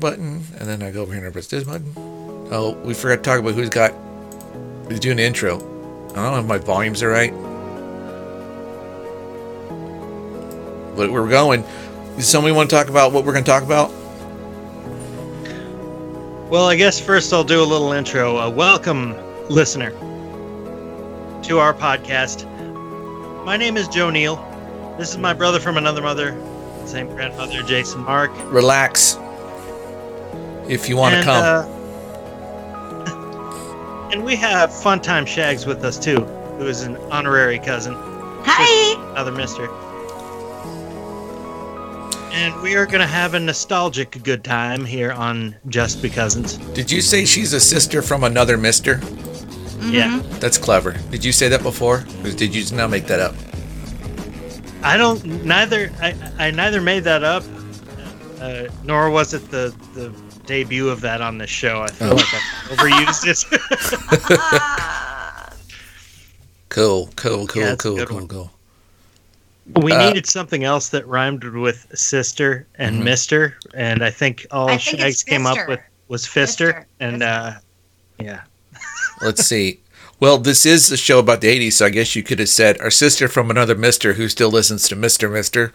[0.00, 1.92] button, and then I go over here and I press this button.
[1.96, 3.92] Oh, we forgot to talk about who's got.
[4.88, 5.56] Who's doing the intro?
[5.56, 7.32] I don't know if my volumes are right.
[10.96, 11.64] But we're going.
[12.14, 13.90] Does somebody want to talk about what we're going to talk about?
[16.48, 18.36] Well, I guess first I'll do a little intro.
[18.36, 19.16] Uh, welcome,
[19.50, 19.90] listener,
[21.42, 22.46] to our podcast.
[23.44, 24.36] My name is Joe Neal.
[24.96, 26.40] This is my brother from another mother,
[26.86, 28.30] same grandmother, Jason Mark.
[28.52, 29.18] Relax.
[30.68, 31.42] If you want to come.
[31.44, 31.64] uh,
[34.12, 36.20] and we have Fun Time Shags with us too,
[36.58, 37.94] who is an honorary cousin,
[38.44, 39.00] Hi.
[39.12, 39.68] another Mister.
[42.32, 46.56] And we are going to have a nostalgic good time here on Just Be Cousins.
[46.72, 49.00] Did you say she's a sister from another mister?
[49.80, 50.20] Yeah.
[50.38, 50.92] That's clever.
[51.10, 52.04] Did you say that before?
[52.22, 53.34] Or did you just now make that up?
[54.82, 55.24] I don't.
[55.44, 55.90] Neither.
[56.00, 57.42] I, I neither made that up,
[58.40, 60.12] uh, nor was it the the
[60.48, 61.82] debut of that on this show.
[61.82, 62.16] I feel Oh.
[62.16, 62.40] like I
[62.74, 63.44] overused it.
[66.70, 68.28] Cool, cool, cool, Yeah, cool, cool, one.
[68.28, 68.52] cool.
[69.82, 73.04] we Uh, needed something else that rhymed with sister and Mhm.
[73.04, 76.84] Mister, and I think all I think Shags came up with was Fister, Fister.
[77.00, 77.52] and uh,
[78.20, 78.40] yeah.
[79.22, 79.80] Let's see.
[80.20, 82.78] Well, this is the show about the 80s, so I guess you could have said
[82.80, 85.30] our sister from another mister who still listens to Mr.
[85.30, 85.72] Mister.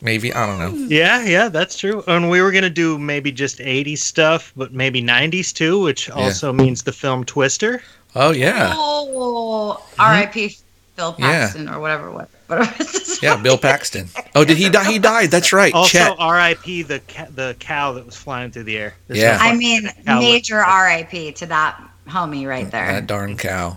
[0.00, 0.32] Maybe.
[0.32, 0.86] I don't know.
[0.86, 2.04] Yeah, yeah, that's true.
[2.06, 6.52] And we were gonna do maybe just '80s stuff, but maybe '90s too, which also
[6.52, 7.82] means the film Twister.
[8.14, 8.72] Oh, yeah.
[8.76, 10.00] Oh, mm-hmm.
[10.00, 10.56] R.I.P.
[10.96, 11.26] Phil Yeah.
[11.26, 12.10] Paxton or whatever.
[12.12, 12.74] What, whatever.
[12.78, 13.22] this is.
[13.22, 14.08] Yeah, Bill Paxton.
[14.34, 14.90] Oh, did he die?
[14.90, 15.30] He died.
[15.30, 15.74] That's right.
[15.74, 16.16] Also, Chet.
[16.18, 16.82] R.I.P.
[16.82, 18.94] the ca- the cow that was flying through the air.
[19.06, 19.36] There's Yeah.
[19.36, 20.66] no I mean, major lick.
[20.66, 21.32] R.I.P.
[21.32, 22.86] to that homie right there.
[22.92, 23.76] That darn cow.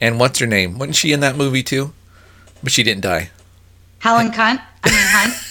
[0.00, 0.78] And what's her name?
[0.78, 1.92] Wasn't she in that movie too?
[2.62, 3.30] But she didn't die.
[3.98, 4.62] Helen Cunt.
[4.84, 5.34] I mean Hunt.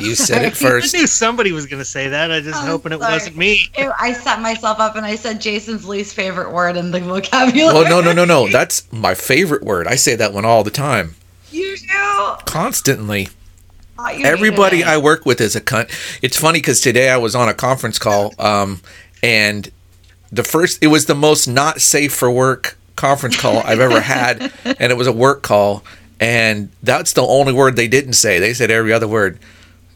[0.00, 0.94] You said it first.
[0.94, 2.32] I knew somebody was gonna say that.
[2.32, 3.60] I just I'm hoping it wasn't me.
[3.78, 7.74] Ew, I set myself up and I said Jason's least favorite word in the vocabulary.
[7.74, 8.48] Well, no, no, no, no.
[8.48, 9.86] That's my favorite word.
[9.86, 11.14] I say that one all the time,
[11.50, 12.34] You do.
[12.44, 13.28] constantly.
[13.96, 15.88] Oh, you Everybody I work with is a cunt.
[16.22, 18.80] It's funny because today I was on a conference call, um,
[19.22, 19.70] and
[20.32, 24.52] the first it was the most not safe for work conference call I've ever had,
[24.64, 25.84] and it was a work call,
[26.20, 28.38] and that's the only word they didn't say.
[28.38, 29.38] They said every other word,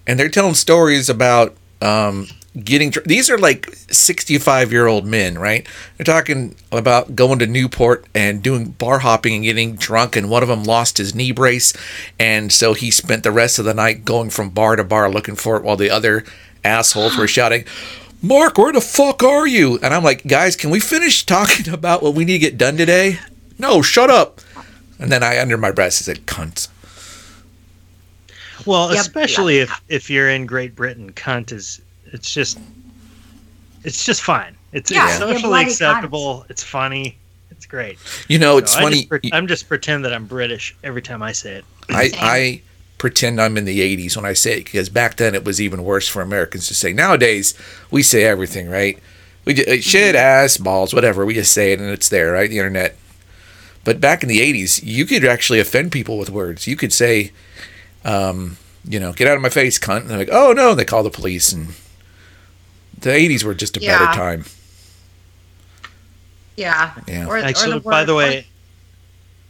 [0.06, 2.26] and they're telling stories about um,
[2.62, 2.90] getting.
[2.90, 5.66] dr- These are like sixty-five-year-old men, right?
[5.96, 10.42] They're talking about going to Newport and doing bar hopping and getting drunk, and one
[10.42, 11.72] of them lost his knee brace,
[12.18, 15.36] and so he spent the rest of the night going from bar to bar looking
[15.36, 16.24] for it, while the other
[16.64, 17.64] assholes were shouting.
[18.20, 19.78] Mark, where the fuck are you?
[19.80, 22.76] And I'm like, guys, can we finish talking about what we need to get done
[22.76, 23.20] today?
[23.60, 24.40] No, shut up.
[24.98, 26.68] And then I, under my breath, said, cunts.
[28.66, 29.00] Well, Yep.
[29.00, 31.80] especially if if you're in Great Britain, cunt is
[32.12, 32.58] it's just
[33.84, 34.56] it's just fine.
[34.72, 36.44] It's, Yeah, it's socially bloody acceptable.
[36.48, 37.16] It's funny.
[37.50, 37.98] It's great.
[38.28, 38.96] You know, it's So I funny.
[38.96, 41.64] Just pre- I'm just pretend that I'm British every time I say it.
[41.88, 42.62] I, I
[42.98, 45.84] pretend I'm in the 80s when I say it because back then it was even
[45.84, 46.92] worse for Americans to say.
[46.92, 47.54] Nowadays,
[47.90, 48.98] we say everything, right?
[49.44, 49.80] We just, Mm-hmm.
[49.80, 51.24] shit, ass, balls, whatever.
[51.24, 52.50] We just say it and it's there, right?
[52.50, 52.96] The internet.
[53.84, 56.66] But back in the 80s, you could actually offend people with words.
[56.66, 57.32] You could say,
[58.04, 58.56] um,
[58.86, 60.02] you know, get out of my face, cunt.
[60.02, 60.70] And they're like, oh no.
[60.70, 61.52] And they call the police.
[61.52, 61.68] And
[62.98, 63.98] the 80s were just a Yeah.
[63.98, 64.44] better time.
[66.56, 66.92] Yeah.
[67.06, 67.26] Yeah.
[67.26, 68.46] Or, or Actually, by the way,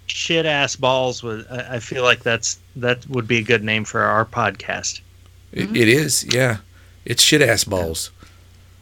[0.07, 1.47] shit ass balls was.
[1.49, 5.01] I, I feel like that's that would be a good name for our podcast.
[5.53, 6.59] It, it is, yeah.
[7.07, 8.11] It's shit ass balls.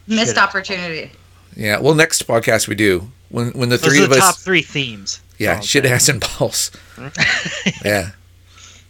[0.07, 0.37] missed shit.
[0.37, 1.11] opportunity.
[1.55, 1.79] Yeah.
[1.79, 4.21] Well, next podcast we do when when the Those three are of the us.
[4.23, 5.21] top three themes.
[5.37, 6.71] Yeah, all shit ass and balls.
[7.85, 8.11] yeah.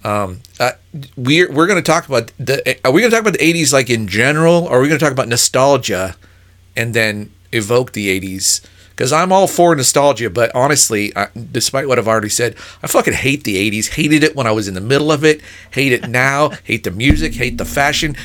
[0.04, 0.72] Um, uh,
[1.16, 2.78] we're we're gonna talk about the.
[2.86, 5.12] Are we gonna talk about the '80s like in general, or are we gonna talk
[5.12, 6.16] about nostalgia,
[6.76, 8.66] and then evoke the '80s?
[8.90, 13.14] Because I'm all for nostalgia, but honestly, I, despite what I've already said, I fucking
[13.14, 13.90] hate the '80s.
[13.90, 15.42] Hated it when I was in the middle of it.
[15.72, 16.50] Hate it now.
[16.64, 17.36] hate the music.
[17.36, 18.16] Hate the fashion.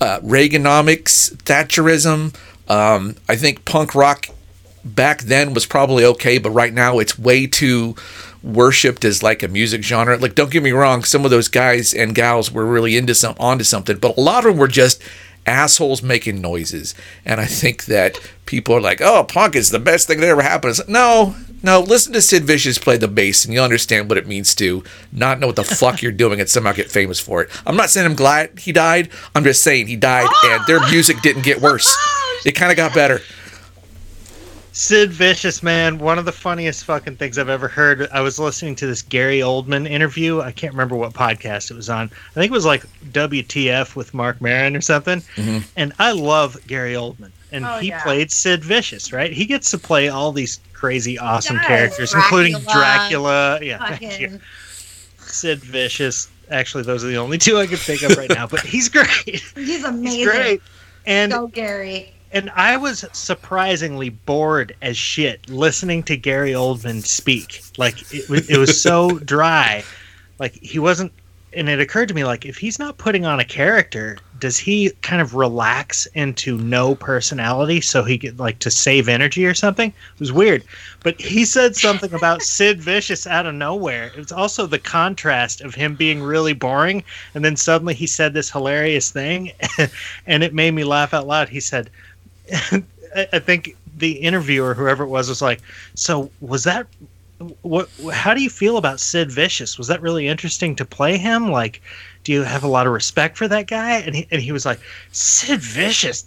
[0.00, 2.34] Uh, Reaganomics, Thatcherism.
[2.68, 4.26] Um, I think punk rock
[4.84, 7.94] back then was probably okay, but right now it's way too
[8.42, 10.16] worshipped as like a music genre.
[10.16, 13.34] Like, don't get me wrong, some of those guys and gals were really into some
[13.38, 15.02] onto something, but a lot of them were just
[15.46, 16.94] assholes making noises.
[17.24, 20.42] And I think that people are like, "Oh, punk is the best thing that ever
[20.42, 21.80] happened." Like, no, no.
[21.80, 25.40] Listen to Sid Vicious play the bass, and you'll understand what it means to not
[25.40, 27.50] know what the fuck you're doing and somehow get famous for it.
[27.66, 29.08] I'm not saying I'm glad he died.
[29.34, 31.96] I'm just saying he died, and their music didn't get worse.
[32.44, 33.20] It kind of got better.
[34.74, 38.08] Sid Vicious, man, one of the funniest fucking things I've ever heard.
[38.10, 40.40] I was listening to this Gary Oldman interview.
[40.40, 42.10] I can't remember what podcast it was on.
[42.30, 45.20] I think it was like WTF with Marc Maron or something.
[45.36, 45.58] Mm-hmm.
[45.76, 47.32] And I love Gary Oldman.
[47.52, 48.02] And Oh, he yeah.
[48.02, 49.30] played Sid Vicious, right?
[49.30, 51.66] He gets to play all these crazy, awesome does.
[51.66, 53.58] characters, including Dracula, Dracula.
[53.62, 54.40] Yeah, thank you.
[55.18, 56.28] Sid Vicious.
[56.50, 58.46] Actually, those are the only two I can think of right now.
[58.46, 59.08] But he's great.
[59.54, 60.18] he's amazing.
[60.18, 60.62] He's great.
[61.04, 62.11] And So Gary.
[62.32, 67.62] And I was surprisingly bored as shit listening to Gary Oldman speak.
[67.76, 69.84] Like it, wa- it was so dry.
[70.38, 71.12] Like he wasn't.
[71.54, 74.90] And it occurred to me, like if he's not putting on a character, does he
[75.02, 79.90] kind of relax into no personality so he could like to save energy or something?
[79.90, 80.64] It was weird.
[81.04, 84.10] But he said something about Sid Vicious out of nowhere.
[84.16, 88.50] It's also the contrast of him being really boring, and then suddenly he said this
[88.50, 89.52] hilarious thing,
[90.26, 91.48] and it made me laugh out loud.
[91.48, 91.88] He said,
[93.32, 95.60] I think the interviewer, whoever it was, was like,
[95.94, 96.86] "So was that
[97.62, 97.88] what?
[98.12, 99.78] How do you feel about Sid Vicious?
[99.78, 101.50] Was that really interesting to play him?
[101.50, 101.82] Like,
[102.24, 104.64] do you have a lot of respect for that guy?" And he, and he was
[104.64, 104.80] like,
[105.12, 106.26] "Sid Vicious,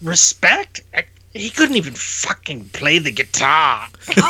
[0.00, 0.82] respect?
[1.34, 3.88] He couldn't even fucking play the guitar."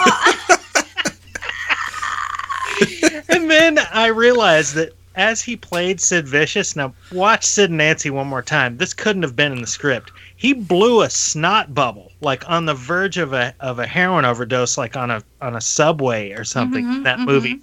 [3.28, 8.10] And then I realized that as he played Sid Vicious, now watch Sid and Nancy
[8.10, 8.78] one more time.
[8.78, 10.10] This couldn't have been in the script.
[10.42, 14.76] He blew a snot bubble, like on the verge of a of a heroin overdose,
[14.76, 16.84] like on a on a subway or something.
[16.84, 17.26] Mhm, that mhm.
[17.26, 17.60] movie.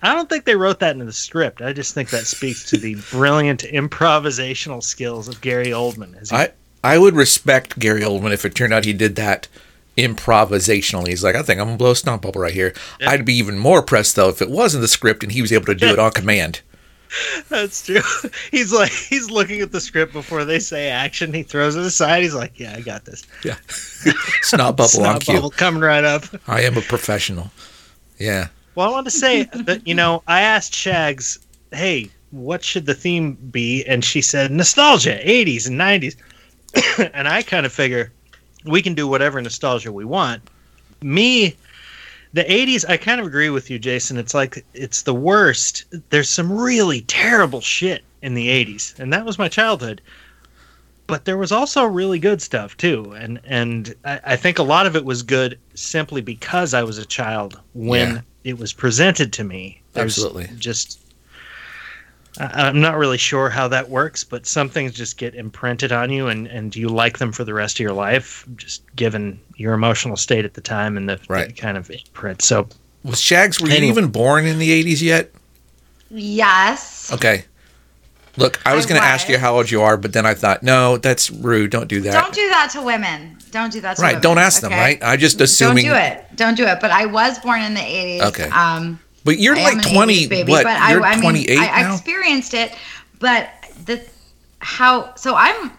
[0.00, 1.60] I don't think they wrote that into the script.
[1.60, 6.18] I just think that speaks to the brilliant improvisational skills of Gary Oldman.
[6.18, 6.52] As he, I
[6.82, 9.46] I would respect Gary Oldman if it turned out he did that
[9.98, 11.08] improvisationally.
[11.08, 12.72] He's like, I think I'm gonna blow a stomp bubble right here.
[12.98, 13.10] Yeah.
[13.10, 15.52] I'd be even more impressed though if it was in the script and he was
[15.52, 16.62] able to do it on command.
[17.48, 18.00] that's true.
[18.50, 21.32] He's like he's looking at the script before they say action.
[21.32, 22.22] He throws it aside.
[22.22, 23.56] He's like, "Yeah, I got this." Yeah,
[24.42, 24.88] snot bubble on
[25.20, 25.34] Snot cue.
[25.34, 26.24] bubble coming right up.
[26.48, 27.50] I am a professional.
[28.18, 28.48] Yeah.
[28.74, 31.38] Well, I want to say that you know I asked Shags,
[31.72, 36.16] "Hey, what should the theme be?" And she said nostalgia, '80s and '90s.
[37.12, 38.12] and I kind of figure
[38.64, 40.42] we can do whatever nostalgia we want.
[41.02, 41.54] Me,
[42.32, 44.16] the '80s, I kind of agree with you, Jason.
[44.16, 45.84] It's like it's the worst.
[46.10, 50.00] There's some really terrible shit in the '80s, and that was my childhood.
[51.08, 54.86] But there was also really good stuff too, and and I, I think a lot
[54.86, 58.20] of it was good simply because I was a child when Yeah.
[58.44, 59.82] it was presented to me.
[59.92, 60.48] There's Absolutely.
[60.56, 61.00] Just,
[62.38, 66.10] I, I'm not really sure how that works, but some things just get imprinted on
[66.10, 69.74] you, and and you like them for the rest of your life, just given your
[69.74, 72.42] emotional state at the time and the, the kind of imprint.
[72.42, 72.68] So
[73.04, 75.30] Was Shags, were you even born in the 80s yet?
[76.10, 77.12] yes.
[77.12, 77.44] Okay.
[78.38, 80.62] Look, I was going to ask you how old you are, but then I thought,
[80.62, 81.70] no, that's rude.
[81.70, 82.12] Don't do that.
[82.12, 83.36] Don't do that to women.
[83.50, 84.12] Don't do that to right.
[84.12, 84.22] women.
[84.22, 85.02] Don't ask them, right?
[85.02, 85.84] I just assuming.
[85.84, 86.24] Don't do it.
[86.36, 86.80] Don't do it.
[86.80, 88.20] But I was born in the 80s.
[88.28, 88.48] Okay.
[88.48, 90.26] Um, But you're I like 20.
[90.28, 90.64] baby, what?
[90.64, 91.92] But you're I, I 28 mean, I, I now?
[91.94, 92.74] experienced it,
[93.20, 93.48] but
[93.84, 94.04] the
[94.58, 95.70] how so I'm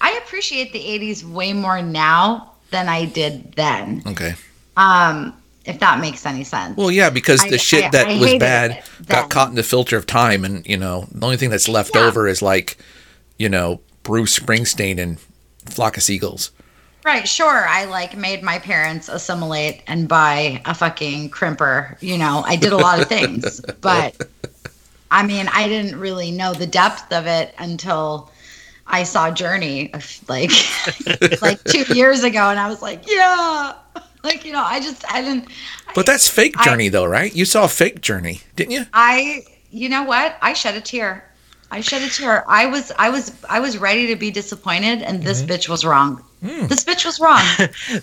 [0.00, 4.02] I appreciate the 80s way more now than I did then.
[4.06, 4.34] okay.
[4.76, 5.32] Um,
[5.64, 6.76] if that makes any sense.
[6.76, 9.62] Well, yeah, because I- the shit I- that I was bad got caught in the
[9.62, 12.02] filter of time, and you know, the only thing that's left Yeah.
[12.02, 12.76] over is like,
[13.38, 15.18] you know, Bruce Springsteen and
[15.66, 16.50] Flock of Seagulls.
[17.04, 17.66] Right, sure.
[17.68, 22.00] I like made my parents assimilate and buy a fucking crimper.
[22.00, 24.16] You know, I did a lot of things, but
[25.10, 28.30] I mean, I didn't really know the depth of it until
[28.86, 29.92] I saw Journey
[30.28, 30.50] like
[31.42, 33.74] like two years ago, and I was like, yeah,
[34.22, 35.48] like you know, I just I didn't.
[35.94, 37.34] But that's fake I- Journey, though, right?
[37.34, 38.86] You saw a fake Journey, didn't you?
[38.94, 40.36] I you know what?
[40.40, 41.30] I shed a tear.
[41.70, 42.44] I shed a tear.
[42.48, 45.52] I was I was I was ready to be disappointed, and this mm-hmm.
[45.52, 46.24] bitch was wrong.
[46.44, 46.66] Hmm.
[46.66, 47.40] This bitch was wrong.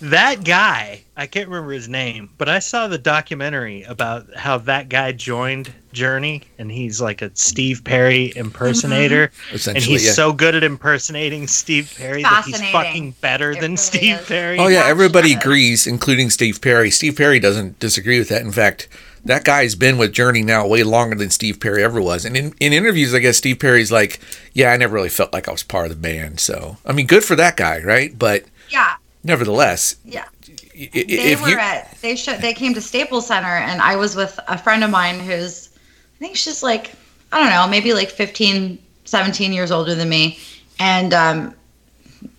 [0.10, 4.88] that guy, I can't remember his name, but I saw the documentary about how that
[4.88, 9.30] guy joined Journey and he's like a Steve Perry impersonator.
[9.52, 9.76] Mm-hmm.
[9.76, 10.12] And he's yeah.
[10.12, 14.26] so good at impersonating Steve Perry that he's fucking better It than really Steve is.
[14.26, 14.58] Perry.
[14.58, 16.90] Oh yeah, everybody agrees, including Steve Perry.
[16.90, 18.42] Steve Perry doesn't disagree with that.
[18.42, 18.88] In fact,
[19.24, 22.24] that guy's been with Journey now way longer than Steve Perry ever was.
[22.24, 24.20] And in, in interviews, I guess Steve Perry's like,
[24.52, 27.06] "Yeah, I never really felt like I was part of the band." So I mean,
[27.06, 28.18] good for that guy, right?
[28.18, 30.24] But yeah, nevertheless, yeah.
[30.48, 30.50] i-
[30.82, 31.02] i- they
[31.32, 34.38] if were you at they show, they came to Staples Center and I was with
[34.48, 35.68] a friend of mine who's
[36.16, 36.92] I think she's like
[37.32, 40.38] I don't know maybe like 15 17 years older than me
[40.78, 41.54] and um,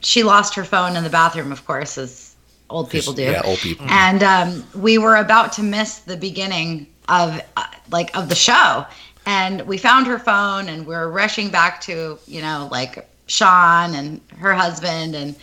[0.02, 2.23] she lost her phone in the bathroom of course as
[2.74, 3.86] old people do yeah, old people.
[3.89, 8.86] and um, we were about to miss the beginning of uh, like of the show
[9.25, 13.96] and we found her phone and we are rushing back to you know like sean
[13.96, 15.36] and her husband and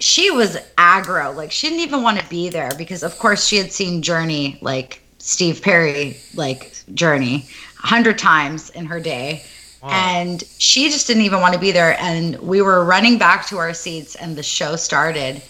[0.00, 1.34] she was aggro.
[1.34, 4.58] Like she didn't even want to be there because, of course, she had seen Journey,
[4.60, 7.46] like Steve Perry, like Journey,
[7.84, 9.44] a hundred times in her day.
[9.82, 11.98] And she just didn't even want to be there.
[12.00, 15.40] And we were running back to our seats, and the show started.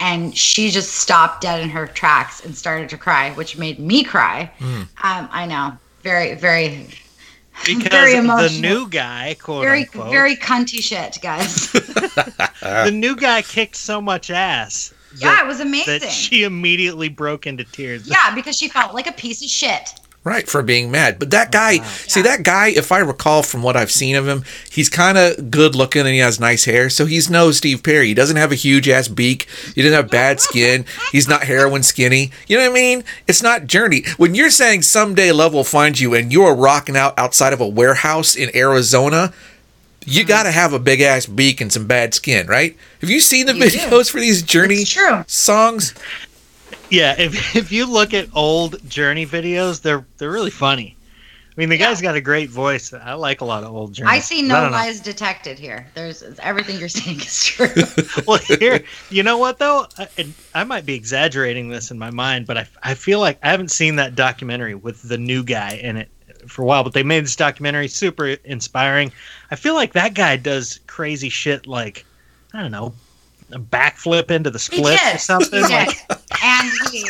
[0.00, 4.02] And she just stopped dead in her tracks and started to cry, which made me
[4.02, 4.50] cry.
[4.58, 4.82] Hmm.
[5.02, 6.86] Um, I know, very, very,
[7.66, 8.48] Because very emotional.
[8.48, 11.70] the new guy, quote very, unquote, very cunty shit, guys.
[11.72, 14.94] the new guy kicked so much ass.
[15.18, 16.00] yeah, it was amazing.
[16.00, 18.06] that she immediately broke into tears.
[18.08, 19.90] Yeah, because she felt like a piece of shit.
[20.22, 21.18] Right, for being mad.
[21.18, 24.28] But that oh, guy, see, that guy, if I recall from what I've seen of
[24.28, 26.90] him, he's kind of good looking and he has nice hair.
[26.90, 28.08] So he's no Steve Perry.
[28.08, 29.48] He doesn't have a huge ass beak.
[29.74, 30.84] He doesn't have bad skin.
[31.10, 32.32] He's not heroin skinny.
[32.46, 33.04] You know what I mean?
[33.26, 34.04] It's not Journey.
[34.18, 37.66] When you're saying someday love will find you and you're rocking out outside of a
[37.66, 39.32] warehouse in Arizona,
[40.04, 40.28] you mm-hmm.
[40.28, 42.76] got to have a big ass beak and some bad skin, right?
[43.00, 43.78] Have you seen the You do.
[43.78, 44.84] videos for these Journey
[45.26, 45.94] songs?
[46.90, 50.96] Yeah, if if you look at old Journey videos, they're they're really funny.
[51.50, 52.92] I mean, the guy's got a great voice.
[52.92, 54.10] I like a lot of old Journey.
[54.10, 54.70] I see no know.
[54.70, 55.86] lies detected here.
[55.94, 57.68] There's everything you're saying is true.
[58.26, 59.86] well, here, you know what though?
[59.98, 63.38] I, and I might be exaggerating this in my mind, but I, I feel like
[63.42, 66.08] I haven't seen that documentary with the new guy in it
[66.46, 66.84] for a while.
[66.84, 69.12] But they made this documentary super inspiring.
[69.50, 72.06] I feel like that guy does crazy shit like
[72.54, 72.94] I don't know,
[73.50, 75.62] backflip into the he splits or something.
[75.62, 75.88] He did.
[76.08, 77.06] Like, and he he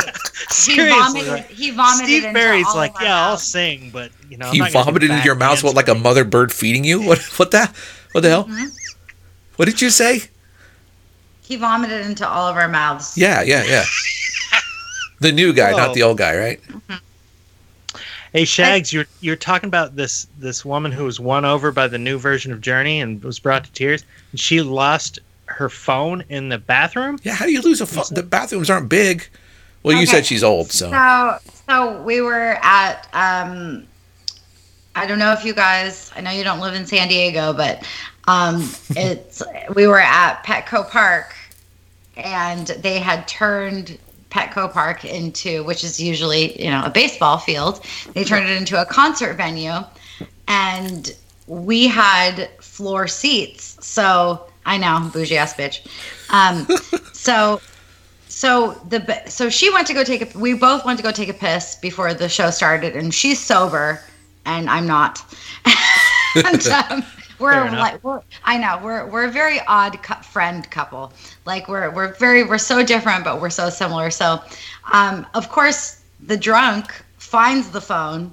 [0.49, 1.29] seriously, vomited.
[1.29, 2.07] like, He vomited.
[2.07, 4.63] Steve into Perry's all like, of our yeah, I'll sing, but you know, I'm you
[4.63, 7.03] not vomited into your mouth what, like a mother bird feeding you?
[7.03, 7.19] What?
[7.39, 7.75] What that?
[8.13, 8.45] What the hell?
[8.45, 8.67] Mm-hmm.
[9.57, 10.23] What did you say?
[11.43, 13.17] He vomited into all of our mouths.
[13.17, 13.85] Yeah, yeah, yeah.
[15.21, 15.77] The new guy, Whoa.
[15.77, 16.61] not the old guy, right?
[18.33, 21.99] Hey Shags, you're you're talking about this this woman who was won over by the
[21.99, 24.05] new version of Journey and was brought to tears.
[24.31, 25.19] And she lost
[25.51, 27.19] her phone in the bathroom.
[27.23, 27.35] Yeah.
[27.35, 28.05] How do you lose a phone?
[28.11, 29.27] The bathrooms aren't big.
[29.83, 31.39] Well, you said she's old, so So,
[31.69, 33.09] so we were at.
[33.13, 33.87] Um,
[34.95, 36.13] I don't know if you guys.
[36.15, 37.83] I know you don't live in San Diego, but
[38.29, 39.43] um, it's.
[39.75, 41.35] We were at Petco Park,
[42.17, 43.99] and they had turned
[44.31, 47.85] Petco Park into, which is usually you know a baseball field.
[48.13, 49.79] They turned it into a concert venue,
[50.47, 51.17] and
[51.47, 53.79] we had floor seats.
[53.81, 55.87] So I know bougie ass bitch.
[56.31, 56.67] Um,
[57.13, 57.61] so
[58.29, 61.29] so the so she went to go take a we both went to go take
[61.29, 64.01] a piss before the show started and she's sober
[64.47, 65.23] and i'm not.
[66.37, 67.05] And um,
[67.41, 71.13] we're like we're, i know we're we're a very odd cou- friend couple.
[71.45, 74.11] Like we're we're very we're so different but we're so similar.
[74.11, 74.41] So
[74.93, 78.33] um of course the drunk finds the phone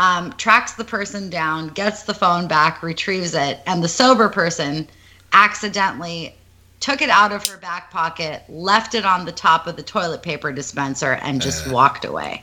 [0.00, 4.88] um, tracks the person down gets the phone back retrieves it and the sober person
[5.32, 6.34] accidentally
[6.80, 10.22] took it out of her back pocket, left it on the top of the toilet
[10.22, 12.42] paper dispenser, and just walked away.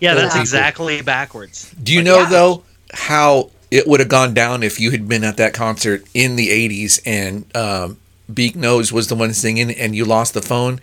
[0.00, 0.40] Yeah, that's Yeah.
[0.40, 1.70] exactly backwards.
[1.82, 2.28] do you know yeah.
[2.28, 2.62] though
[2.94, 6.48] how it would have gone down if you had been at that concert in the
[6.48, 7.98] '80s and um,
[8.32, 10.80] Beak Nose was the one singing and you lost the phone?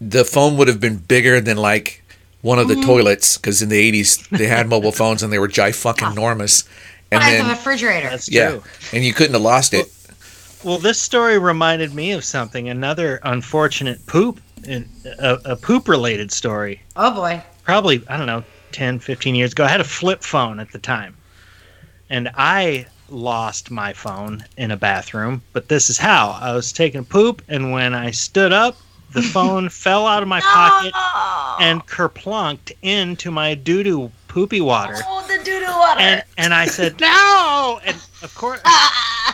[0.00, 2.02] The phone would have been bigger than like
[2.42, 2.84] one of the Mm-hmm.
[2.86, 6.64] toilets because in the '80s they had mobile phones and they were gi fucking enormous.
[7.10, 8.10] And Size of a refrigerator.
[8.10, 8.62] That's yeah, true.
[8.92, 9.90] and you couldn't have lost it.
[10.64, 12.70] Well, this story reminded me of something.
[12.70, 14.82] Another unfortunate poop, a,
[15.44, 16.80] a poop related story.
[16.96, 17.42] oh boy.
[17.64, 18.42] probably i don't know
[18.72, 21.14] 10 15 years ago i had a flip phone at the time
[22.08, 27.00] and i lost my phone in a bathroom but this is how i was taking
[27.00, 28.76] a poop and when i stood up
[29.14, 34.96] the phone fell out of my pocket Oh, and kerplunked into my doo-doo poopy water
[35.06, 36.00] oh the doo doo water.
[36.00, 38.60] and and i said no and of course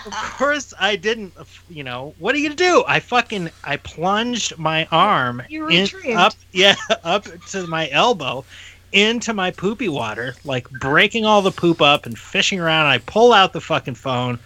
[0.06, 1.34] of course I didn't.
[1.68, 2.84] You know what are you gonna do?
[2.88, 8.44] I fucking I plunged my arm in- up, yeah, up to my elbow
[8.92, 12.86] into my poopy water, like breaking all the poop up and fishing around.
[12.86, 14.38] I pull out the fucking phone,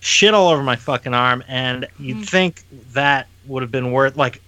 [0.00, 2.28] shit all over my fucking arm, and you'd Mm.
[2.28, 4.40] think that would have been worth like.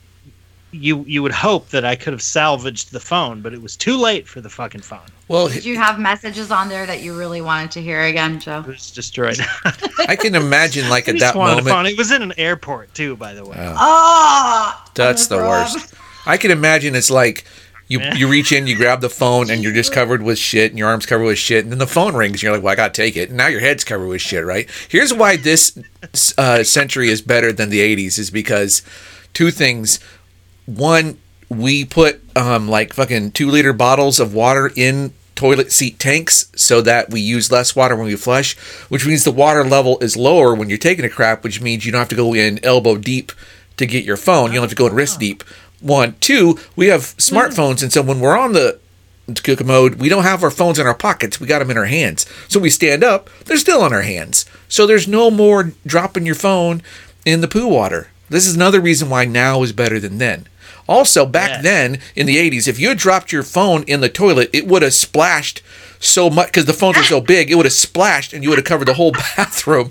[0.77, 3.97] You, you would hope that I could have salvaged the phone, but it was too
[3.97, 5.07] late for the fucking phone.
[5.29, 8.59] Well, Did you have messages on there that you really wanted to hear again, Joe?
[8.59, 9.39] It was destroyed.
[10.09, 11.69] I can imagine like at that moment.
[11.69, 11.87] phone.
[11.87, 13.55] It was in an airport too, by the way.
[13.57, 13.75] Oh.
[13.79, 15.95] Oh, That's the worst.
[16.27, 17.45] I can imagine it's like
[17.87, 20.79] you you reach in, you grab the phone, and you're just covered with shit, and
[20.79, 22.76] your arm's covered with shit, and then the phone rings, and you're like, "Well, I
[22.76, 24.69] gotta take it." And now your head's covered with shit, right?
[24.88, 25.79] Here's why this
[26.38, 28.83] uh, century is better than the '80s is because
[29.35, 30.00] two things.
[30.67, 31.19] One,
[31.50, 36.81] we put um, like fucking two liter bottles of water in toilet seat tanks so
[36.81, 38.57] that we use less water when we flush,
[38.88, 41.93] which means the water level is lower when you're taking a crap, which means you
[41.93, 43.33] don't have to go in elbow deep
[43.76, 44.50] to get your phone.
[44.50, 45.43] You don't have to go in wrist deep.
[45.85, 48.81] One, two, we have smartphones, and so when we're on the
[49.43, 51.38] commode, we don't have our phones in our pockets.
[51.38, 52.25] We got them in our hands.
[52.49, 54.47] So we stand up, they're still on our hands.
[54.67, 56.83] So there's no more dropping your phone
[57.26, 58.09] in the poo water.
[58.31, 60.47] This is another reason why now is better than then.
[60.88, 61.62] Also, back Yes.
[61.62, 64.81] then in the 80s, if you had dropped your phone in the toilet, it would
[64.83, 65.62] have splashed
[66.00, 68.59] so much because the phones were so big, it would have splashed and you would
[68.59, 69.91] have covered the whole bathroom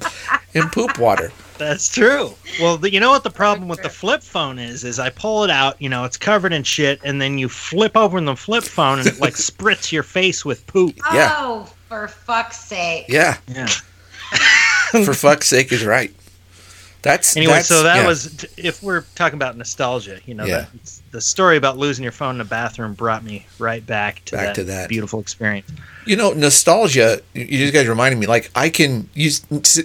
[0.55, 1.31] in poop water.
[1.57, 2.33] That's true.
[2.59, 4.83] Well, the, you know what the problem with the flip phone is?
[4.83, 7.95] Is I pull it out, you know, it's covered in shit, and then you flip
[7.95, 10.95] open the flip phone, and it like spritz your face with poop.
[11.05, 11.35] Oh, yeah.
[11.37, 13.05] Oh, for fuck's sake.
[13.07, 13.67] Yeah, Yeah.
[15.05, 16.13] for fuck's sake, is right.
[17.03, 18.07] That's Anyway, that's- so that yeah.
[18.07, 20.65] was if we're talking about nostalgia, you know, Yeah.
[20.73, 24.35] that, the story about losing your phone in a bathroom brought me right back to,
[24.35, 24.89] Back that, to that.
[24.89, 25.71] beautiful experience.
[26.07, 27.21] You know, nostalgia.
[27.35, 28.25] You guys reminded me.
[28.25, 29.29] Like I can you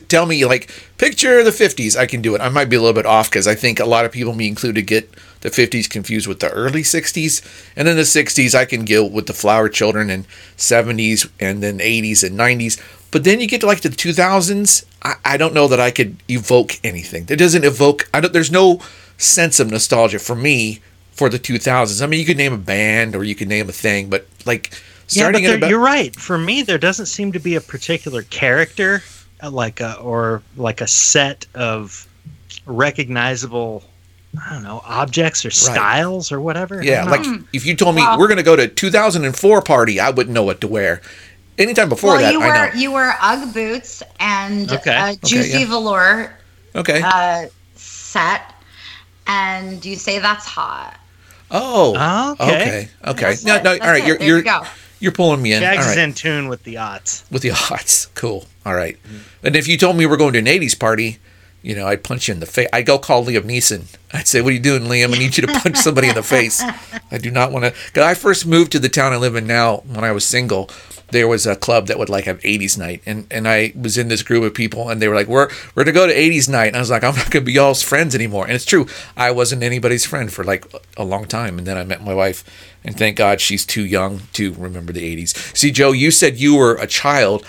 [0.08, 1.96] tell me like picture the '50s.
[1.96, 2.40] I can do it.
[2.40, 4.48] I might be a little bit off because I think a lot of people, me
[4.48, 8.86] included, get the '50s confused with the early '60s, and then the '60s I can
[8.86, 12.80] deal with the Flower Children and '70s and then '80s and '90s.
[13.10, 14.86] But then you get to like the 2000s.
[15.02, 17.26] I, I don't know that I could evoke anything.
[17.28, 18.08] It doesn't evoke.
[18.14, 18.32] I don't.
[18.32, 18.80] There's no
[19.18, 20.80] sense of nostalgia for me
[21.18, 22.00] for the 2000s.
[22.00, 24.70] I mean, you could name a band or you could name a thing, but like
[25.08, 26.14] starting yeah, at but about you're right.
[26.14, 29.02] For me, there doesn't seem to be a particular character,
[29.42, 32.06] uh, like a or like a set of
[32.66, 33.82] recognizable,
[34.46, 36.84] I don't know, objects or styles or whatever.
[36.84, 40.10] Yeah, like don't if you told me Well- we're gonna go to 2004 party, I
[40.10, 41.02] wouldn't know what to wear.
[41.58, 42.74] Anytime before well, that, you I know.
[42.80, 44.94] you wear UGG boots and Okay.
[44.94, 45.66] a Okay, juicy yeah.
[45.66, 46.32] velour
[46.76, 47.02] Okay.
[47.04, 48.54] uh, set,
[49.26, 50.94] and you say that's hot.
[51.50, 51.94] Oh.
[51.98, 52.88] Oh, okay.
[53.06, 53.10] Okay.
[53.10, 53.34] Okay.
[53.44, 53.64] No, it.
[53.64, 53.70] no.
[53.72, 54.02] That's All right.
[54.02, 54.06] it.
[54.06, 54.62] You're There you're you go.
[55.00, 55.60] you're pulling me in.
[55.60, 57.24] Jags all is in tune with the odds.
[57.30, 58.08] With the odds.
[58.14, 58.46] Cool.
[58.66, 58.96] All right.
[59.02, 59.46] Mm-hmm.
[59.46, 61.18] And if you told me we're going to an 80s party,
[61.62, 62.68] you know, I'd punch you in the face.
[62.72, 63.96] I'd go call Liam Neeson.
[64.12, 65.14] I'd say, "What are you doing, Liam?
[65.14, 66.62] I need you to punch somebody in the face."
[67.10, 67.74] I do not want to.
[67.86, 70.70] Because I first moved to the town I live in now when I was single.
[71.10, 74.08] There was a club that would like have 80s night, and and I was in
[74.08, 76.66] this group of people, and they were like, "We're we're to go to 80s night,"
[76.68, 78.86] and I was like, "I'm not gonna be y'all's friends anymore." And it's true,
[79.16, 80.66] I wasn't anybody's friend for like
[80.96, 82.44] a long time, and then I met my wife,
[82.84, 85.56] and thank God she's too young to remember the 80s.
[85.56, 87.44] See, Joe, you said you were a child.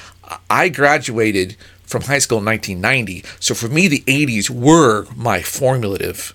[0.50, 1.58] I graduated
[1.89, 6.34] from high school in 1990, so for me, the 80s were my formative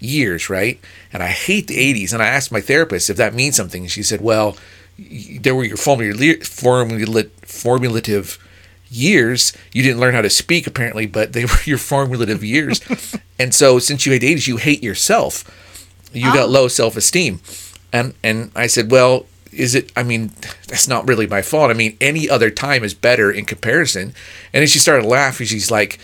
[0.00, 0.78] years, right?
[1.12, 2.12] And I hate the 80s.
[2.12, 3.82] And I asked my therapist if that means something.
[3.82, 4.56] And she said, well,
[5.40, 8.38] there were your formula- formula- formulative
[8.90, 9.52] years.
[9.72, 12.80] You didn't learn how to speak, apparently, but they were your formulative years.
[13.38, 15.44] and so since you hate 80s, you hate yourself.
[16.12, 16.52] You got Oh.
[16.52, 17.40] low self esteem.
[17.92, 20.32] And, and I said, well, is it, I mean,
[20.66, 21.70] that's not really my fault.
[21.70, 24.14] I mean, any other time is better in comparison.
[24.52, 25.46] And then she started laughing.
[25.46, 25.98] She's like,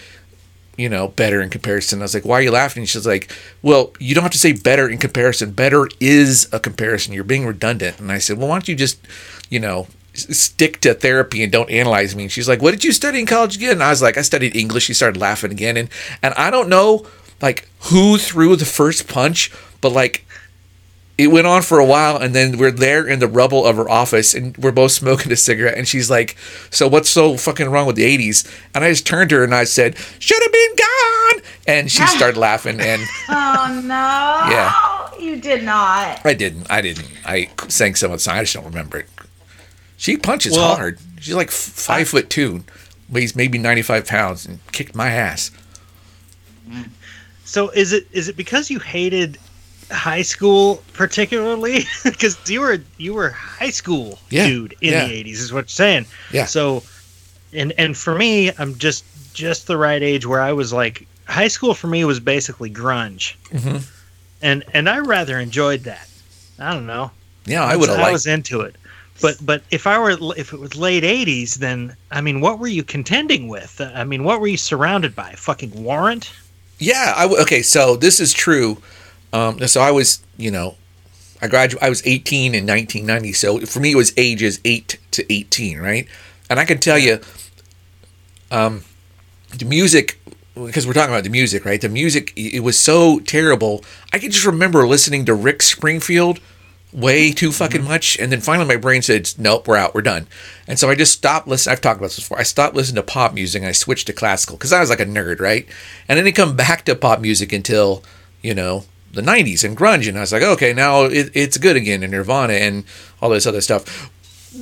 [0.76, 2.00] you know, better in comparison.
[2.00, 2.85] I was like, why are you laughing?
[2.85, 3.30] She's like,
[3.62, 5.52] well, you don't have to say better in comparison.
[5.52, 7.14] Better is a comparison.
[7.14, 8.00] You're being redundant.
[8.00, 8.98] And I said, well, why don't you just,
[9.48, 12.24] you know, stick to therapy and don't analyze me?
[12.24, 13.72] And she's like, what did you study in college again?
[13.72, 14.85] And I was like, I studied English.
[14.85, 15.76] She started laughing again.
[15.76, 15.88] And,
[16.22, 17.07] and I don't know,
[17.40, 20.26] like, who threw the first punch, but like,
[21.16, 23.88] it went on for a while and then we're there in the rubble of her
[23.88, 26.37] office and we're both smoking a cigarette and she's like
[26.70, 29.55] so what's so fucking wrong with the 80s and i just turned to her and
[29.55, 31.42] i said should have been gone!
[31.66, 34.50] And she started laughing and Oh no!
[34.50, 35.11] Yeah.
[35.18, 36.24] you did not.
[36.27, 36.70] i didn't.
[36.70, 37.09] I didn't.
[37.24, 38.37] I sang some of the song.
[38.37, 39.09] I just don't remember it.
[39.96, 40.98] She punches Well- hard.
[41.20, 42.64] She's like f- five foot two
[43.09, 45.50] weighs maybe 95 pounds and kicked my ass.
[47.44, 49.38] So is it is it because you hated
[49.90, 51.85] high school particularly?
[52.05, 55.07] Because you were you were high school Yeah, dude in yeah.
[55.07, 56.07] the eighties, is what you're saying.
[56.33, 56.47] Yeah.
[56.47, 56.83] So,
[57.53, 61.49] and and for me, I'm just just the right age where I was like, high
[61.49, 63.83] school for me was basically grunge, Mhm.
[64.42, 66.09] and and I rather enjoyed that.
[66.59, 67.11] I don't know.
[67.47, 68.77] yeah i would have I was into it.
[69.20, 72.66] But but if I were if it was late '80s, then I mean, what were
[72.68, 73.81] you contending with?
[73.81, 75.35] I mean, what were you surrounded by?
[75.37, 76.33] Fucking Warrant?
[76.81, 77.62] Yeah, I w- okay.
[77.62, 78.79] So this is true.
[79.35, 80.77] Um, so I was, you know,
[81.42, 81.85] I graduated.
[81.85, 83.33] I was 18 in 1990.
[83.33, 86.07] So for me, it was ages eight to 18, right?
[86.49, 87.18] And I can tell you,
[88.53, 88.85] um,
[89.59, 90.20] the music,
[90.55, 91.81] because we're talking about the music, right?
[91.81, 93.85] The music, it was so terrible.
[94.12, 96.38] I can just remember listening to Rick Springfield
[96.92, 100.29] way too fucking much, and then finally my brain said, "Nope, we're out, we're done."
[100.68, 101.73] And so I just stopped listening.
[101.73, 102.38] I've talked about this before.
[102.38, 103.62] I stopped listening to pop music.
[103.62, 105.66] and I switched to classical because I was like a nerd, right?
[106.09, 108.05] And then it come back to pop music until
[108.42, 111.77] you know the '90s and grunge, and I was like, okay, now it, it's good
[111.77, 112.85] again, and Nirvana and
[113.20, 114.11] all this other stuff.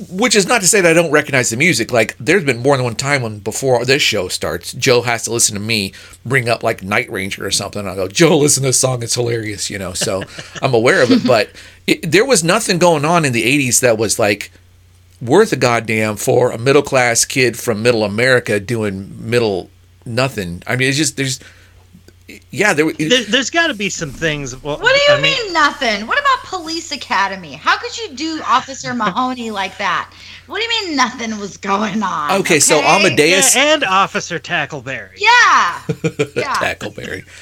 [0.09, 1.91] which is not to say that I don't recognize the music.
[1.91, 5.31] Like, there's been more than one time when before this show starts, Joe has to
[5.31, 5.93] listen to me
[6.25, 7.81] bring up like Night Ranger or something.
[7.81, 9.03] And I'll go, Joe, listen to this song.
[9.03, 9.93] It's hilarious, you know.
[9.93, 10.23] So
[10.63, 11.23] I'm aware of it.
[11.27, 11.51] But
[11.85, 14.51] it, there was nothing going on in the 80s that was like
[15.21, 19.69] worth a goddamn for a middle class kid from middle America doing middle
[20.05, 20.63] nothing.
[20.65, 21.39] I mean, it's just, there's,
[22.51, 24.61] yeah, there, there has got to be some things.
[24.63, 26.07] Well, what do you I mean, mean, nothing?
[26.07, 27.53] What about Police Academy?
[27.53, 30.11] How could you do Officer Mahoney like that?
[30.47, 32.31] What do you mean nothing was going on?
[32.31, 32.59] Okay, okay?
[32.59, 35.17] so Amadeus yeah, and Officer Tackleberry.
[35.17, 35.81] Yeah,
[36.35, 36.55] yeah.
[36.55, 37.27] Tackleberry.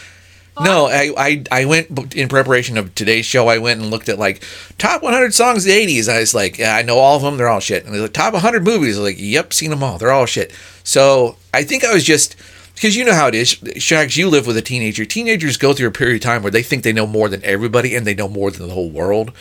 [0.60, 3.48] No, I, I I went in preparation of today's show.
[3.48, 4.44] I went and looked at like
[4.78, 6.10] top 100 songs of the 80s.
[6.10, 7.38] I was like, yeah, I know all of them.
[7.38, 7.86] They're all shit.
[7.86, 8.98] And like top 100 movies.
[8.98, 9.98] I was like, yep, seen them all.
[9.98, 10.54] They're all shit.
[10.84, 12.36] So I think I was just
[12.82, 14.18] because you know how it is, Shags.
[14.18, 15.06] You live with a teenager.
[15.06, 17.96] Teenagers go through a period of time where they think they know more than everybody,
[17.96, 19.32] and they know more than the whole world.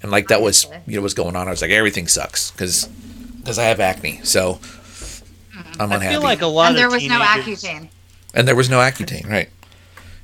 [0.00, 1.48] And like that was, you know, what's going on.
[1.48, 2.86] I was like, everything sucks because
[3.40, 4.60] because I have acne, so.
[5.80, 6.06] I'm unhappy.
[6.06, 7.88] I feel like a lot and there was no Accutane.
[8.32, 9.48] And there was no Accutane, right?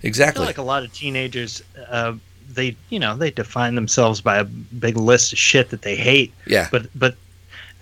[0.05, 0.43] Exactly.
[0.43, 2.15] I feel like a lot of teenagers, uh,
[2.53, 6.33] they you know they define themselves by a big list of shit that they hate.
[6.47, 6.69] Yeah.
[6.71, 7.17] But but,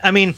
[0.03, 0.35] I mean,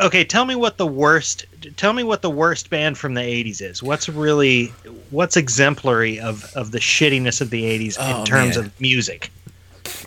[0.00, 0.24] okay.
[0.24, 3.82] Tell me what the worst tell me what the worst band from the 80s is.
[3.82, 4.66] What's really
[5.10, 8.66] what's exemplary of of the shittiness of the 80s oh, in terms man.
[8.66, 9.30] of music?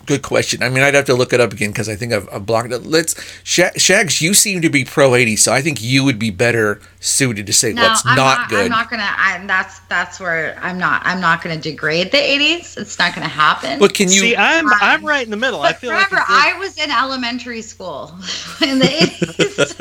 [0.07, 0.63] Good question.
[0.63, 2.71] I mean, I'd have to look it up again because I think I've, I've, blocked
[2.71, 2.85] it.
[2.85, 4.21] Let's Shags.
[4.21, 7.51] You seem to be pro 80s, so I think you would be better suited to
[7.51, 8.63] say no, what's I'm not, not good.
[8.63, 9.09] I'm not gonna.
[9.17, 11.01] I'm, that's that's where I'm not.
[11.03, 12.77] I'm not gonna degrade the 80s.
[12.77, 13.79] It's not gonna happen.
[13.79, 14.37] But can you see?
[14.37, 15.61] I'm um, I'm right in the middle.
[15.61, 18.07] I feel remember, like I was in elementary school
[18.61, 19.75] in the 80s.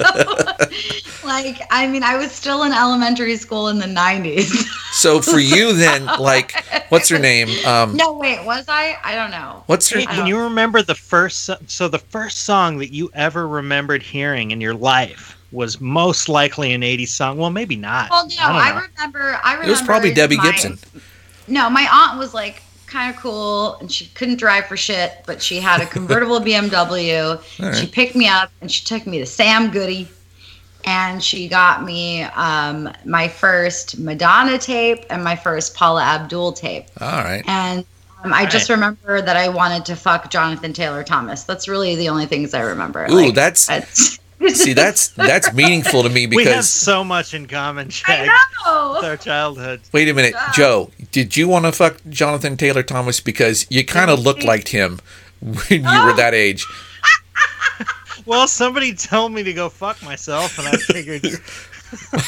[1.22, 4.66] So, like, I mean, I was still in elementary school in the 90s.
[4.96, 6.54] so for you, then, like,
[6.88, 7.48] what's her name?
[7.66, 8.96] Um, no, wait, was I?
[9.04, 9.62] I don't know.
[9.66, 10.00] What's her?
[10.00, 11.50] Can you remember the first?
[11.68, 16.72] So the first song that you ever remembered hearing in your life was most likely
[16.72, 17.38] an 80s song.
[17.38, 18.10] Well, maybe not.
[18.10, 19.38] Well, no, I, I remember.
[19.44, 19.68] I remember.
[19.68, 20.78] It was probably Debbie my, Gibson.
[21.46, 25.42] No, my aunt was like kind of cool, and she couldn't drive for shit, but
[25.42, 27.42] she had a convertible BMW.
[27.60, 27.76] Right.
[27.76, 30.08] She picked me up and she took me to Sam Goody.
[30.86, 36.86] And she got me um, my first Madonna tape and my first Paula Abdul tape.
[37.00, 37.42] All right.
[37.46, 37.84] And
[38.22, 41.42] um, I just remember that I wanted to fuck Jonathan Taylor Thomas.
[41.42, 43.06] That's really the only things I remember.
[43.10, 44.20] Ooh, like, that's, that's
[44.54, 49.04] See, that's that's meaningful to me because we have so much in common, Shag, with
[49.04, 49.80] our childhood.
[49.92, 50.52] Wait a minute, yeah.
[50.52, 50.90] Joe.
[51.10, 55.00] Did you want to fuck Jonathan Taylor Thomas because you kind of looked like him
[55.40, 56.06] when you oh.
[56.06, 56.66] were that age?
[58.26, 61.24] well, somebody told me to go fuck myself, and I figured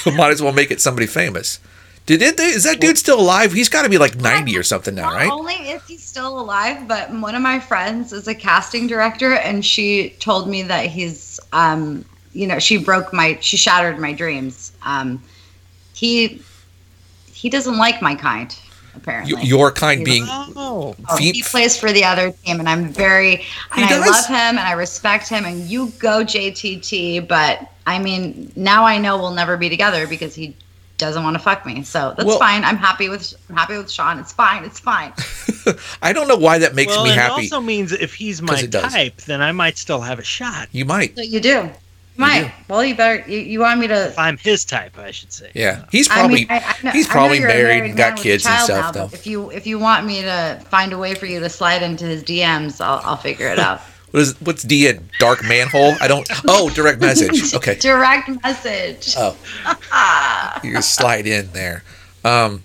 [0.17, 1.61] might as well make it somebody famous.
[2.07, 2.41] Did it?
[2.41, 3.53] Is that dude still alive?
[3.53, 5.27] He's got to be like ninety or something now, right?
[5.27, 9.35] Not only is he still alive, but one of my friends is a casting director,
[9.35, 14.15] and she told me that he's, um, you know, she broke my, she shattered my
[14.15, 14.73] dreams.
[14.85, 15.23] Um,
[15.93, 16.41] he,
[17.31, 18.59] he doesn't like my kind.
[18.99, 23.45] Apparently, your kind being oh, oh he plays for the other team, and I'm very
[23.75, 25.45] and I love him and I respect him.
[25.45, 30.35] And you go JTT, but I mean, now I know we'll never be together because
[30.35, 30.57] he
[30.99, 31.83] doesn't want to fuck me.
[31.85, 32.65] So that's well, fine.
[32.65, 34.19] I'm happy with I'm happy with Sean.
[34.19, 34.65] It's fine.
[34.65, 35.13] It's fine.
[36.03, 37.47] I don't know why that makes well, me happy.
[37.47, 40.69] It also means if he's my type, then I might still have a shot.
[40.73, 41.17] You might.
[41.17, 41.71] So you do.
[42.19, 42.53] You might.
[42.69, 43.31] Well, you better.
[43.31, 44.09] You, you want me to?
[44.09, 45.53] If I'm his type, I should say.
[45.55, 48.45] Yeah, he's probably I mean, I, I know, he's probably married, married, and got kids
[48.45, 48.93] and stuff.
[48.95, 49.15] Now, though.
[49.15, 52.05] If you if you want me to find a way for you to slide into
[52.05, 53.81] his DMs, I'll I'll figure it out.
[54.11, 55.95] What is what's D in dark manhole?
[56.01, 56.27] I don't.
[56.49, 57.55] Oh, direct message.
[57.55, 57.75] Okay.
[57.75, 59.15] direct message.
[59.19, 59.37] Oh,
[60.65, 61.85] you slide in there.
[62.25, 62.63] Um,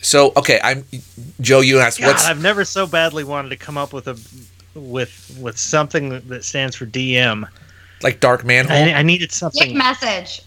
[0.00, 0.84] so okay, I'm
[1.40, 1.62] Joe.
[1.62, 2.28] You asked God, what's.
[2.28, 4.16] I've never so badly wanted to come up with a
[4.78, 7.48] with with something that stands for DM.
[8.02, 8.76] Like dark manhole.
[8.76, 9.68] I, I needed something.
[9.68, 10.42] Dick message.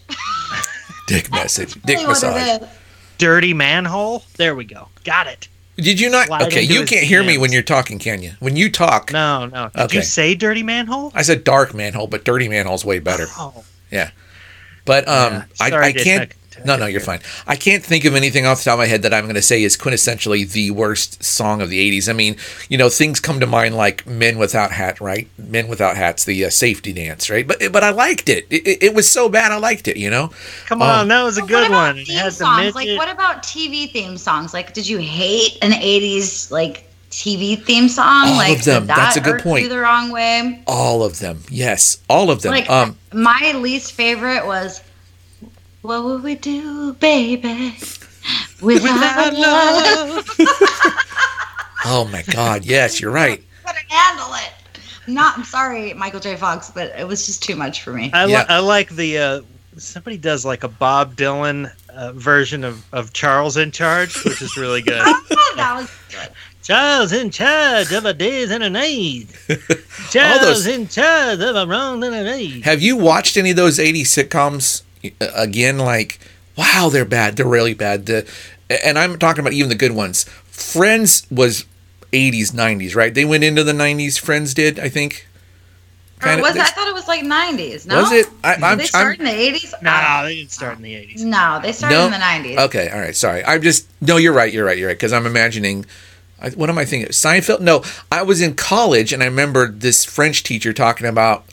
[1.06, 1.80] Dick message.
[1.82, 2.68] Dick massage.
[3.18, 4.22] Dirty manhole.
[4.36, 4.88] There we go.
[5.04, 5.48] Got it.
[5.76, 6.26] Did you not?
[6.26, 8.32] Slide okay, you can't hear me when you're talking, can you?
[8.40, 9.12] When you talk.
[9.12, 9.68] No, no.
[9.68, 9.96] Did okay.
[9.98, 11.12] you say dirty manhole?
[11.14, 13.26] I said dark manhole, but dirty manhole's way better.
[13.38, 13.64] Oh.
[13.90, 14.10] Yeah.
[14.84, 16.32] But um, yeah, I, I can't.
[16.64, 17.20] No, no, you're fine.
[17.46, 19.42] I can't think of anything off the top of my head that I'm going to
[19.42, 22.08] say is quintessentially the worst song of the 80s.
[22.08, 22.36] I mean,
[22.68, 25.28] you know, things come to mind like Men Without Hat, right?
[25.38, 27.46] Men Without Hats, the uh, safety dance, right?
[27.46, 28.46] But but I liked it.
[28.50, 28.82] It, it.
[28.82, 30.32] it, was so bad I liked it, you know?
[30.66, 31.96] Come on, um, that was a good one.
[32.04, 32.74] Theme songs?
[32.74, 34.52] Like, what about TV theme songs?
[34.52, 38.28] Like, did you hate an 80s, like, TV theme song.
[38.28, 38.86] All like of them.
[38.86, 39.68] That That's a good point.
[39.68, 40.62] the wrong way.
[40.66, 41.42] All of them.
[41.48, 42.52] Yes, all of them.
[42.52, 44.82] Like um, my least favorite was
[45.82, 47.76] what would we do, baby,
[48.60, 50.28] without, love?
[51.84, 52.64] oh my God!
[52.64, 53.42] Yes, you're right.
[53.66, 54.52] Couldn't handle it.
[55.06, 56.36] not I'm sorry, Michael J.
[56.36, 58.10] Fox, but it was just too much for me.
[58.12, 59.40] I, li- I like the uh,
[59.76, 64.56] somebody does like a Bob Dylan uh, version of, of Charles in Charge, which is
[64.56, 65.00] really good.
[65.56, 66.28] that was good.
[66.62, 69.26] Charles in charge of a days and a night.
[70.10, 72.64] Charles those- in charge of a round and a night.
[72.64, 74.82] Have you watched any of those 80 sitcoms
[75.20, 75.78] again?
[75.78, 76.18] Like,
[76.56, 77.36] wow, they're bad.
[77.36, 78.06] They're really bad.
[78.06, 78.28] The,
[78.84, 80.24] and I'm talking about even the good ones.
[80.46, 81.64] Friends was
[82.12, 83.14] 80s, 90s, right?
[83.14, 84.18] They went into the 90s.
[84.18, 85.26] Friends did, I think.
[86.20, 86.62] Kinda- was it?
[86.62, 87.86] I thought it was like 90s.
[87.86, 88.26] No, Was it?
[88.42, 89.82] I, Did I'm, they start I'm, in the 80s?
[89.82, 90.24] No, oh.
[90.24, 91.22] they didn't start in the 80s.
[91.22, 92.06] No, they started No?
[92.06, 92.58] in the 90s.
[92.66, 93.14] okay, all right.
[93.14, 93.44] Sorry.
[93.44, 94.52] I'm just, no, you're right.
[94.52, 94.76] You're right.
[94.76, 94.96] You're right.
[94.96, 95.86] Because I'm imagining,
[96.40, 97.10] I, what am I thinking?
[97.10, 97.60] Seinfeld?
[97.60, 101.44] No, I was in college and I remember this French teacher talking about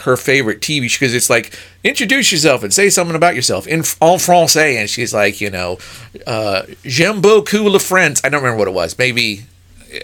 [0.00, 4.18] her favorite TV because it's like introduce yourself and say something about yourself in en
[4.18, 5.78] français, and she's like, you know,
[6.26, 8.20] uh, j'aime beaucoup les friends.
[8.24, 8.98] I don't remember what it was.
[8.98, 9.44] Maybe,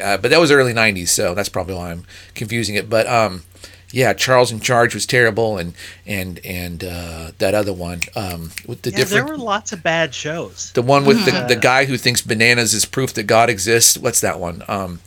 [0.03, 2.88] uh, but that was early '90s, so that's probably why I'm confusing it.
[2.88, 3.42] But um,
[3.90, 5.74] yeah, Charles in Charge was terrible, and
[6.07, 10.14] and and uh, that other one um, with the Yeah, there were lots of bad
[10.14, 10.72] shows.
[10.72, 13.96] The one with the, the guy who thinks bananas is proof that God exists.
[13.96, 14.62] What's that one?
[14.68, 15.01] Um,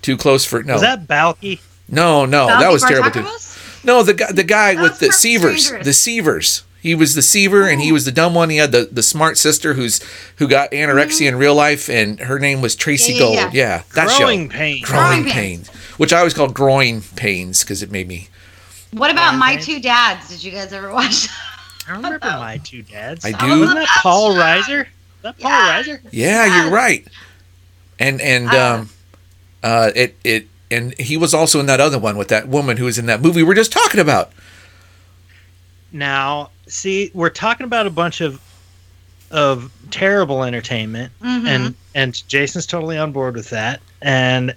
[0.00, 0.74] too close for no.
[0.74, 1.60] Was that Balki?
[1.88, 3.26] no, no, Balki that was terrible too.
[3.82, 3.84] Bartakos?
[3.84, 5.84] No, the guy, the guy with the Perfect Seavers, Strangers.
[5.84, 6.62] the Seavers.
[6.80, 8.50] He was the Seaver, and he was the dumb one.
[8.50, 10.00] He had the, the smart sister who's
[10.38, 13.22] who got anorexia in real life, and her name was Tracey Mm-hmm.
[13.22, 13.54] Yeah, yeah, Gold.
[13.54, 14.56] Yeah, that Growing show.
[14.56, 14.84] pains.
[14.88, 15.68] Growing Growing pains.
[15.68, 15.78] Pains.
[15.98, 18.28] which I always called groin pains because it made me.
[18.92, 19.66] What about My Pains?
[19.66, 20.28] Two Dads?
[20.28, 21.28] Did you guys ever watch?
[21.28, 21.88] that?
[21.88, 23.24] I remember my two dads.
[23.24, 23.46] I do.
[23.46, 24.40] was Wasn't that Paul show.
[24.40, 24.86] Reiser?
[25.22, 25.82] that Paul Yeah.
[25.82, 26.00] Reiser?
[26.10, 26.64] Yeah, Yes.
[26.64, 27.06] you're right.
[28.00, 28.90] And and Uh, um,
[29.62, 32.84] uh, it it and he was also in that other one with that woman who
[32.86, 34.32] was in that movie we're just talking about.
[35.92, 38.40] Now, see, we're talking about a bunch of
[39.30, 41.46] of terrible entertainment, Mhm.
[41.46, 43.80] and and Jason's totally on board with that.
[44.02, 44.54] And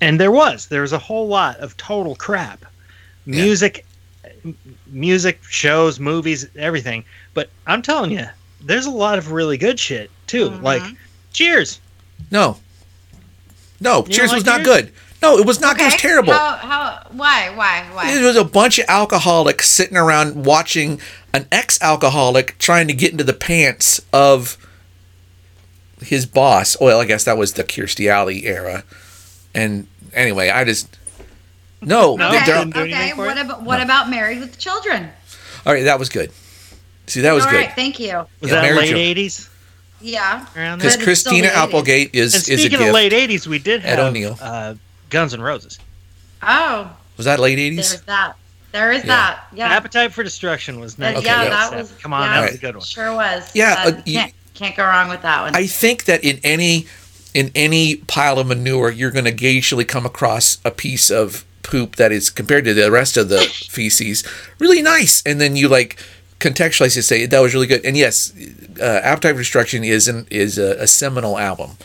[0.00, 2.64] and there was there was a whole lot of total crap,
[3.26, 3.84] music,
[4.44, 4.56] m-
[4.88, 7.04] music shows, movies, everything.
[7.34, 8.26] But I'm telling you,
[8.60, 10.50] there's a lot of really good shit too.
[10.50, 10.62] Mhm.
[10.62, 10.82] Like,
[11.32, 11.78] Cheers.
[12.32, 12.58] No,
[13.80, 14.92] no, You don't Cheers was like not good.
[15.22, 15.78] No, it was not.
[15.78, 16.32] It was terrible.
[16.32, 17.06] How, how?
[17.12, 17.50] Why?
[17.54, 17.86] Why?
[17.92, 18.10] Why?
[18.12, 21.00] It was a bunch of alcoholics sitting around watching
[21.34, 24.56] an ex-alcoholic trying to get into the pants of
[26.02, 26.76] his boss.
[26.80, 28.84] Well, I guess that was the Kirstie Alley era.
[29.54, 30.96] And anyway, I just
[31.82, 32.16] no.
[32.16, 32.44] No, okay.
[32.46, 33.12] they're- didn't do okay.
[33.14, 35.10] What about what about Married with Children?
[35.66, 36.32] all right, that was good.
[37.06, 38.14] See, that was All good right, thank you.
[38.40, 39.16] Was Yeah, that Married late Children.
[39.16, 39.48] '80s?
[40.00, 40.38] Yeah.
[40.38, 40.76] Because there?
[40.76, 41.56] But it's still Christina the 80s.
[41.62, 42.88] Applegate is And is a speaking gift.
[42.88, 44.38] of late '80s, we did Ed have O'Neill.
[44.40, 44.74] uh,
[45.10, 45.78] Guns N' Roses.
[46.42, 47.90] Oh, Was that late eighties?
[47.90, 48.36] there's that.
[48.72, 49.08] There is Yeah.
[49.08, 49.40] that.
[49.52, 49.68] Yeah.
[49.68, 51.22] Appetite for Destruction was nice.
[51.24, 51.92] yeah, Okay, that was.
[52.00, 52.84] Come on, yeah, that was a good one.
[52.84, 53.50] Sure was.
[53.54, 55.54] Yeah, Uh, uh, you- can't, can't go wrong with that one.
[55.56, 56.86] I think that in any
[57.34, 61.94] in any pile of manure, you're going to occasionally come across a piece of poop
[61.96, 63.38] that is compared to the rest of the
[63.70, 64.24] feces
[64.58, 65.96] really nice, and then you like
[66.40, 67.84] contextualize to say that was really good.
[67.84, 68.32] And yes,
[68.80, 71.76] uh, Appetite for Destruction is an, is a, a seminal album.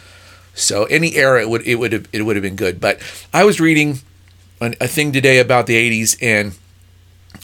[0.55, 2.79] So any era it would it would have it would have been good.
[2.81, 2.99] But
[3.33, 3.99] I was reading
[4.61, 6.53] an, a thing today about the '80s and.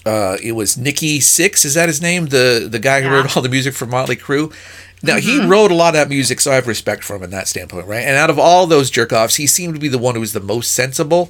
[0.06, 2.28] Uh, it was Nikki Sixx, is that his name?
[2.28, 3.16] The the guy who Yeah.
[3.18, 4.52] wrote all the music for Motley Crue.
[5.04, 7.30] Now he wrote a lot of that music, so I have respect for him in
[7.32, 8.00] that standpoint, right?
[8.06, 10.32] And out of all those jerk offs, he seemed to be the one who was
[10.34, 11.30] the most sensible.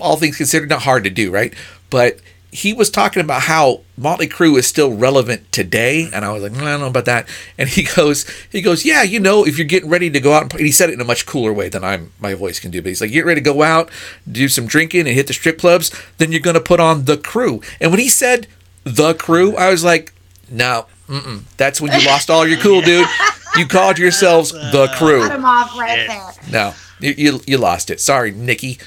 [0.00, 1.52] All things considered, not hard to do, right?
[1.90, 2.18] But
[2.56, 6.52] he was talking about how Motley Crue is still relevant today, and I was like,
[6.52, 7.28] "Mm, I don't know about that.
[7.58, 10.44] And he goes, he goes, yeah, you know, if you're getting ready to go out,
[10.44, 12.70] and, and he said it in a much cooler way than I'm my voice can
[12.70, 12.80] do.
[12.80, 13.90] But he's like, get ready to go out,
[14.30, 15.90] do some drinking, and hit the strip clubs.
[16.16, 17.60] Then you're gonna put on the Crew.
[17.78, 18.46] And when he said
[18.84, 20.14] the Crew, I was like,
[20.50, 21.42] no, mm-mm.
[21.58, 23.06] that's when you lost all your cool, dude.
[23.58, 25.28] You called yourselves the Crew.
[25.28, 26.32] Cut him off right there.
[26.50, 28.00] No, you, you you lost it.
[28.00, 28.78] Sorry, Nikki.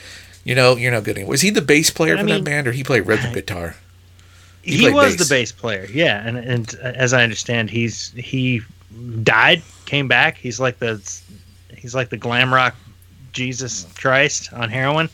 [0.43, 1.32] You know you're no good anymore.
[1.32, 3.75] Was he the bass player I for mean- that band, or he played rhythm guitar?
[4.62, 5.28] He He, was bass.
[5.28, 6.25] the bass player, yeah.
[6.28, 8.62] And and uh, as I understand, he's he
[9.23, 10.38] died, came back.
[10.38, 11.02] He's like the
[11.75, 12.75] he's like the glam rock
[13.32, 15.10] Jesus Christ on heroin.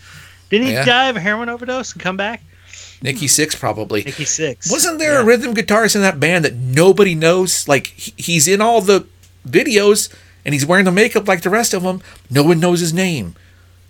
[0.50, 0.86] Didn't he Yeah.
[0.86, 2.42] die of a heroin overdose and come back?
[3.02, 4.04] Nikki Sixx probably.
[4.04, 4.72] Nikki Sixx.
[4.72, 7.68] Wasn't there a rhythm guitarist in that band that nobody knows?
[7.68, 9.06] Like he, he's in all the
[9.48, 10.12] videos
[10.46, 12.02] and he's wearing the makeup like the rest of them.
[12.32, 13.36] No one knows his name.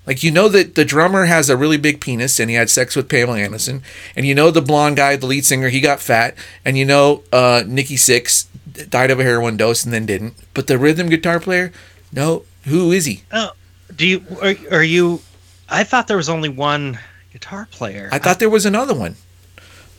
[0.07, 2.95] Like you know that the drummer has a really big penis and he had sex
[2.95, 3.81] with Pamela Anderson,
[4.15, 7.23] and you know the blonde guy, the lead singer, he got fat, and you know
[7.33, 8.45] uh, Nikki Sixx
[8.89, 10.35] died of a heroin dose and then didn't.
[10.53, 11.71] But the rhythm guitar player,
[12.11, 13.23] no, who is he?
[13.31, 13.51] Oh,
[13.95, 15.21] do you are, are you?
[15.69, 16.99] I thought there was only one
[17.31, 18.09] guitar player.
[18.11, 19.15] I thought there was another one.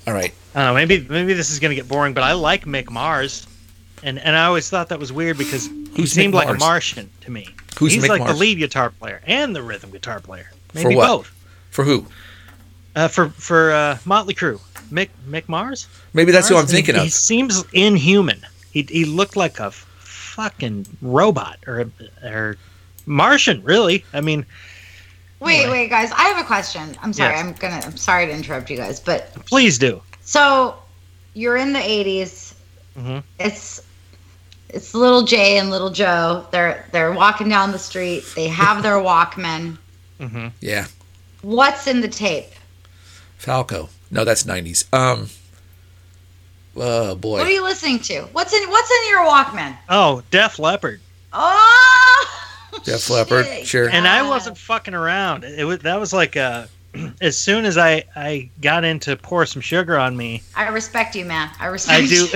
[0.07, 0.75] All right, I don't know.
[0.75, 3.47] Maybe maybe this is gonna get boring, but I like Mick Mars,
[4.05, 7.11] and and I always thought that was weird because he Who's seemed like a Martian
[7.23, 7.49] to me.
[7.79, 8.33] Who's He's Mick like Mars?
[8.33, 10.51] the lead guitar player and the rhythm guitar player.
[10.75, 11.07] Maybe what?
[11.07, 11.27] both.
[11.71, 12.07] for who?
[12.95, 14.61] Uh, for for uh, Motley Crue,
[14.91, 15.87] Mick Mick Mars.
[16.15, 18.41] Maybe that's who I'm thinking he, He seems inhuman.
[18.73, 21.91] He he looked like a fucking robot or
[22.25, 22.57] or
[23.05, 23.63] Martian.
[23.63, 24.47] Really, I mean,
[25.41, 25.73] Wait, Anyway.
[25.83, 26.11] wait, guys.
[26.13, 26.97] I have a question.
[27.03, 27.35] I'm sorry.
[27.35, 27.45] Yes.
[27.45, 27.81] I'm gonna.
[27.85, 30.01] I'm sorry to interrupt you guys, but please do.
[30.23, 30.77] so
[31.35, 32.55] you're in the 80s.
[32.99, 33.23] Mhm.
[33.39, 33.83] It's
[34.71, 36.47] it's little Jay and little Joe.
[36.51, 38.25] They're they're walking down the street.
[38.35, 39.79] They have their Walkman.
[40.21, 40.87] hmm Yeah,
[41.43, 42.47] What's in the tape?
[43.39, 43.89] Falco.
[44.11, 44.93] No, that's '90s.
[44.93, 45.29] Um.
[46.77, 47.39] Oh boy.
[47.39, 48.23] What are you listening to?
[48.33, 49.77] What's in What's in your Walkman?
[49.89, 51.01] Oh, Def Leppard.
[51.33, 52.51] Oh,
[52.85, 53.89] Def Leppard, sure.
[53.89, 55.45] and I wasn't fucking around.
[55.45, 56.67] It was that was like uh
[57.21, 61.25] as soon as I I got into pour some sugar on me, I respect you,
[61.25, 61.51] man.
[61.61, 62.03] I respect.
[62.03, 62.27] I do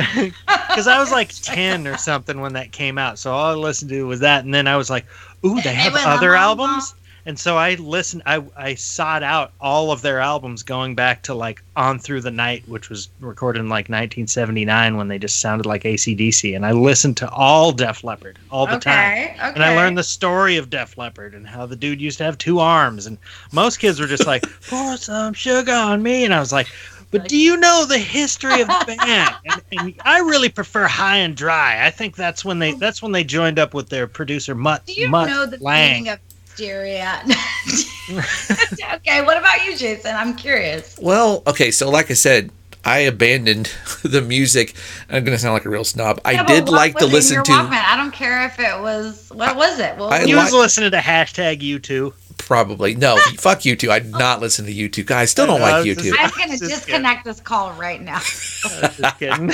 [0.69, 3.19] because I was like ten or something when that came out.
[3.19, 5.07] So all I listened to was that, and then I was like,
[5.45, 6.95] "Ooh, they have other albums."
[7.27, 8.23] And so I listened.
[8.27, 12.31] I I sought out all of their albums going back to like On Through the
[12.31, 16.55] Night, which was recorded in like 1979 when they just sounded like ACDC.
[16.57, 19.13] And I listened to all Def Leppard all the time.
[19.13, 19.53] okay, okay.
[19.55, 22.39] And I learned the story of Def Leppard and how the dude used to have
[22.39, 23.07] two arms.
[23.07, 23.19] And
[23.53, 26.25] most kids were just like, pour some sugar on me.
[26.25, 26.69] And I was like,
[27.11, 29.35] but do you know the history of the band?
[29.45, 31.85] And, and I really prefer High and Dry.
[31.85, 32.77] I think that's when they oh.
[32.77, 35.91] that's when they joined up with their producer Mutt Do you Mutt know the Lang.
[35.93, 36.19] meaning of
[36.61, 37.23] hysteria?
[38.97, 40.15] okay, what about you, Jason?
[40.15, 40.99] I'm curious.
[41.01, 42.51] Well, okay, so like I said,
[42.85, 43.67] I abandoned
[44.03, 44.75] the music.
[45.09, 46.21] I'm gonna sound like a real snob.
[46.25, 47.73] I Yeah, but did like to listen to Walkman?
[47.73, 49.31] I don't care if it was.
[49.33, 49.97] What was it?
[49.97, 50.37] What I was He it?
[50.37, 52.13] was listening to hashtag U2.
[52.39, 53.17] probably no.
[53.39, 53.89] fuck U2.
[53.91, 55.31] I did not listen to U2 guys.
[55.31, 56.13] Still don't like U2.
[56.19, 58.19] I'm gonna Just disconnect this call right now.
[58.19, 59.53] Just kidding.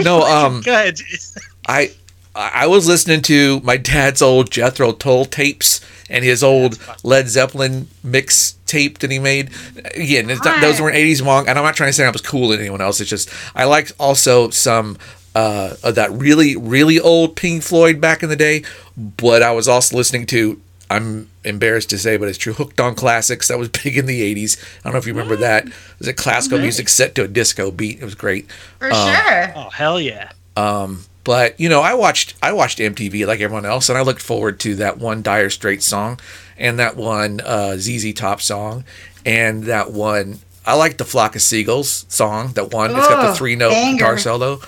[0.00, 0.96] No, um, Go ahead.
[0.96, 1.42] Jason.
[1.66, 1.92] I
[2.34, 7.88] I was listening to my dad's old Jethro Tull tapes and his old Led Zeppelin
[8.04, 9.50] mix tape that he made.
[9.94, 12.20] Again, it's not, those weren't '80s long, and I'm not trying to say I was
[12.20, 13.00] cooler than anyone else.
[13.00, 14.98] It's just I liked also some
[15.34, 18.62] uh, of that really really old Pink Floyd back in the day,
[18.96, 20.60] but I was also listening to.
[20.90, 22.52] I'm embarrassed to say, but it's true.
[22.52, 23.48] Hooked on Classics.
[23.48, 24.62] That was big in the 80s.
[24.62, 25.66] I don't know if you remember that.
[25.66, 26.64] It was a classical mm-hmm.
[26.64, 28.02] music set to a disco beat.
[28.02, 28.52] It was great.
[28.78, 29.44] For sure.
[29.44, 30.32] Um, oh hell yeah.
[30.54, 34.22] Um, But you know, I watched I watched MTV like everyone else, and I looked
[34.22, 36.18] forward to that one Dire Straits song,
[36.58, 38.84] and that one uh, ZZ Top song,
[39.24, 42.52] and that one I like the Flock of Seagulls song.
[42.54, 43.98] That one it's got the three note banger.
[43.98, 44.60] guitar solo.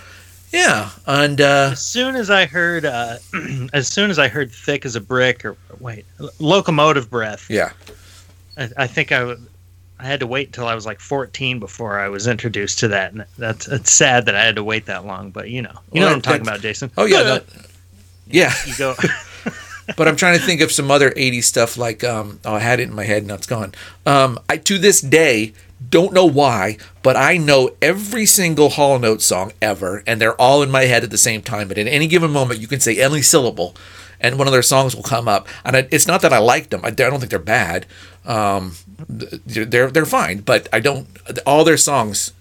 [0.53, 3.17] Yeah, and uh, As soon as I heard, uh,
[3.73, 6.07] as soon as I heard "thick as a brick" or wait,
[6.39, 7.73] "locomotive breath," yeah,
[8.57, 9.41] I, I think I, w-
[9.99, 13.13] I had to wait until I was like 14 before I was introduced to that.
[13.13, 16.01] And that's it's sad that I had to wait that long, but you know, you
[16.01, 16.91] know what I'm talking about, Jason.
[16.97, 17.41] oh yeah, no,
[18.27, 18.53] yeah.
[18.67, 18.95] You go.
[19.97, 22.81] but I'm trying to think of some other 80s stuff like um oh I had
[22.81, 23.73] it in my head and it's gone.
[24.07, 25.53] Um I to this day
[25.91, 30.41] don't know why, but I know every single Hall and Oates song ever and they're
[30.41, 32.81] all in my head at the same time, but at any given moment you can
[32.81, 33.77] say any syllable
[34.25, 35.47] and one of their songs will come up.
[35.65, 36.81] And I, it's not that I like them.
[36.85, 37.87] I, I don't think they're bad.
[38.25, 38.63] Um
[39.09, 41.07] they're they're fine, but I don't
[41.47, 42.33] all their songs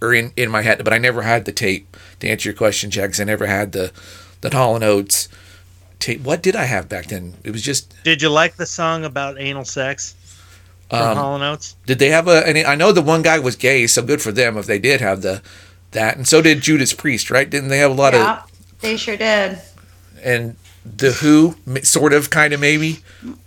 [0.00, 2.90] are in in my head, but I never had the tape to answer your question,
[2.90, 3.92] Jack, 'cause I never had the
[4.40, 5.28] the Hall and Oates
[5.98, 6.20] tape.
[6.22, 7.34] What did I have back then?
[7.44, 7.92] It was just.
[8.04, 10.14] Did you like the song about anal sex
[10.88, 11.76] from Um, Hall and Oates?
[11.86, 12.46] Did they have a?
[12.46, 15.00] And I know the one guy was gay, so good for them if they did
[15.00, 15.42] have the
[15.90, 17.50] that, and so did Judas Priest, right?
[17.50, 18.42] Didn't they have a lot Yeah,
[18.80, 19.58] they sure did.
[20.22, 20.56] and
[20.96, 23.00] the Who, sort of, kind of, maybe?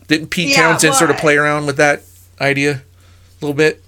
[0.07, 2.03] Didn't Pete Yeah, Townshend sort of play around with that
[2.39, 2.81] idea a
[3.45, 3.81] little bit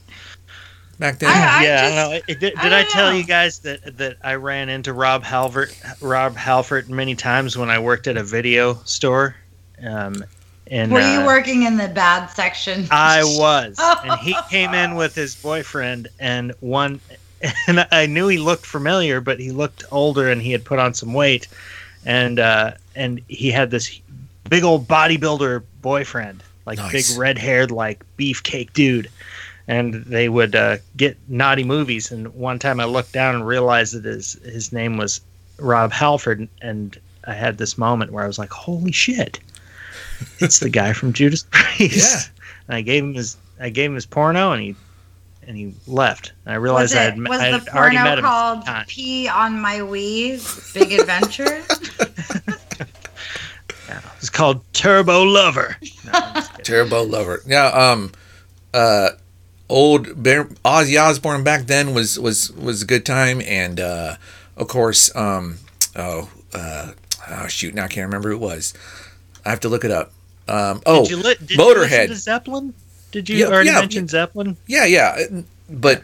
[1.00, 1.30] back then?
[1.30, 2.20] I- I yeah, just- I don't know.
[2.28, 3.18] It- did I did I, don't tell know.
[3.18, 7.80] you guys that that I ran into Rob Halford, Rob Halford many times when I
[7.80, 9.36] worked at a video store?
[9.86, 10.24] Um,
[10.68, 12.88] and Were you uh, working in the bad section?
[12.90, 17.02] I was, and he came in with his boyfriend, and one,
[17.68, 20.94] and I knew he looked familiar, but he looked older, and he had put on
[20.94, 21.50] some weight,
[22.06, 24.00] and uh, and he had this
[24.50, 27.12] big old bodybuilder boyfriend, like Nice.
[27.12, 29.10] big red haired, like beefcake dude,
[29.68, 32.12] and they would uh, get naughty movies.
[32.12, 35.22] And one time I looked down and realized that his his name was
[35.60, 39.40] Rob Halford, and I had this moment where I was like, "Holy shit!"
[40.40, 42.30] It's the guy from Judas Priest.
[42.38, 42.44] Yeah.
[42.68, 44.76] And I gave him his I gave him his porno and he
[45.48, 46.34] and he left.
[46.46, 48.24] And I was realized I it, had, was I the already met porno him.
[48.24, 48.86] called time.
[48.88, 50.74] "Pee on My Wii"?
[50.74, 51.64] Big Adventure.
[54.18, 55.78] It's called Turbo Lover.
[56.06, 56.66] No, I'm just kidding.
[56.66, 57.42] Turbo Lover.
[57.46, 57.68] Yeah.
[57.68, 58.12] Um.
[58.74, 59.10] Uh.
[59.70, 64.16] Old Bear, Ozzy Osbourne back then was was was a good time, and uh,
[64.56, 65.58] of course, um,
[65.96, 66.92] oh, uh,
[67.30, 68.74] oh shoot, now I can't remember who it was.
[69.46, 70.12] I have to look it up.
[70.48, 72.08] Um, oh, did you, li- did you listen Motorhead.
[72.08, 72.74] to Zeppelin?
[73.14, 73.80] Did you Yeah, already yeah.
[73.80, 74.58] mention Zeppelin?
[74.68, 76.04] Yeah, yeah, uh, but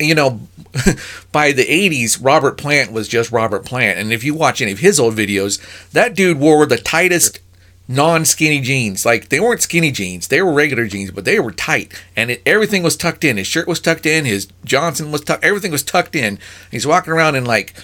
[0.00, 0.40] you know,
[1.32, 4.78] by the '80s, Robert Plant was just Robert Plant, and if you watch any of
[4.78, 7.40] his old videos, that dude wore the tightest
[7.88, 9.04] non-skinny jeans.
[9.06, 12.42] Like they weren't skinny jeans; they were regular jeans, but they were tight, and it,
[12.46, 13.36] everything was tucked in.
[13.36, 14.24] His shirt was tucked in.
[14.24, 15.44] His Johnson was tucked.
[15.44, 16.38] Everything was tucked in.
[16.70, 17.74] He's walking around in like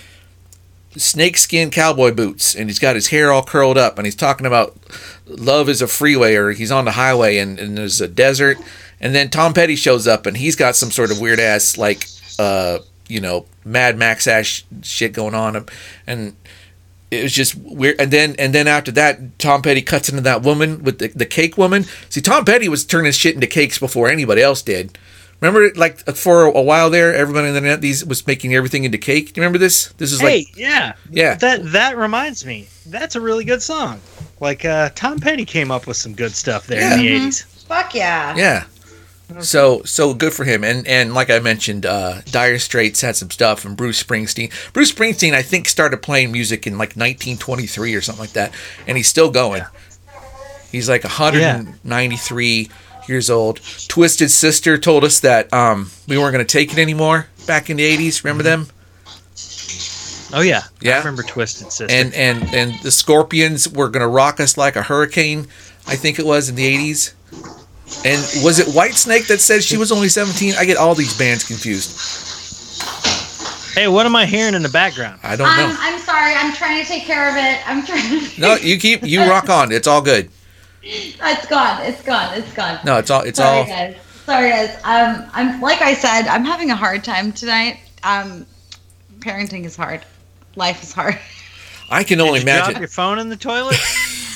[0.96, 4.76] snakeskin cowboy boots and he's got his hair all curled up and he's talking about
[5.26, 8.58] love is a freeway or he's on the highway and, and there's a desert.
[9.00, 12.06] And then tom petty shows up and he's got some sort of weird ass like
[12.38, 12.78] uh
[13.08, 15.66] you know mad max ass shit going on.
[16.06, 16.36] And
[17.10, 18.00] it was just weird.
[18.00, 21.26] And then and then after that tom petty cuts into that woman with the, the
[21.26, 21.84] cake woman.
[22.10, 24.96] See tom petty was turning shit into cakes before anybody else did
[25.42, 28.96] remember like for a while there everyone on the internet these was making everything into
[28.98, 31.34] cake do you remember this this is like yeah, Yeah.
[31.34, 32.68] That that reminds me.
[32.86, 34.00] That's a really good song.
[34.40, 37.18] Like uh, Tom Petty came up with some good stuff there in the Yeah.
[37.18, 37.26] Mhm.
[37.28, 37.44] '80s.
[37.66, 38.34] Fuck yeah.
[38.36, 38.64] Yeah.
[39.40, 43.30] So so good for him, and and like I mentioned, uh, Dire Straits had some
[43.30, 44.50] stuff, and Bruce Springsteen.
[44.74, 48.52] Bruce Springsteen, I think, started playing music in like 1923 or something like that,
[48.86, 49.62] and he's still going.
[50.70, 52.68] He's like 193
[53.08, 53.60] years old.
[53.88, 57.76] Twisted Sister told us that um, we weren't going to take it anymore back in
[57.76, 58.24] the 80s.
[58.24, 58.66] Remember them?
[60.34, 60.94] Oh yeah, Yeah.
[60.94, 61.86] I remember Twisted Sister.
[61.94, 65.46] And and and the Scorpions were going to rock us like a hurricane.
[65.86, 67.12] I think it was in the 80s.
[68.06, 70.54] And was it Whitesnake that said she was only 17?
[70.58, 71.90] I get all these bands confused.
[73.74, 75.20] hey, what am I hearing in the background?
[75.22, 75.76] I don't I'm, know.
[75.78, 76.32] I'm sorry.
[76.34, 77.68] I'm trying to take care of it.
[77.68, 78.40] I'm trying to.
[78.40, 79.70] No, you keep you rock on.
[79.70, 80.30] It's all good.
[80.82, 81.82] It's gone.
[81.82, 82.38] It's gone.
[82.38, 82.78] It's gone.
[82.84, 83.96] No, it's all it's Sorry, all guys.
[84.24, 84.74] Sorry, guys.
[84.84, 87.80] Um, I'm like I said, I'm having a hard time tonight.
[88.02, 88.46] Um,
[89.20, 90.04] parenting is hard.
[90.56, 91.18] Life is hard.
[91.92, 92.80] I can only Did you drop imagine.
[92.82, 93.76] your phone in the toilet?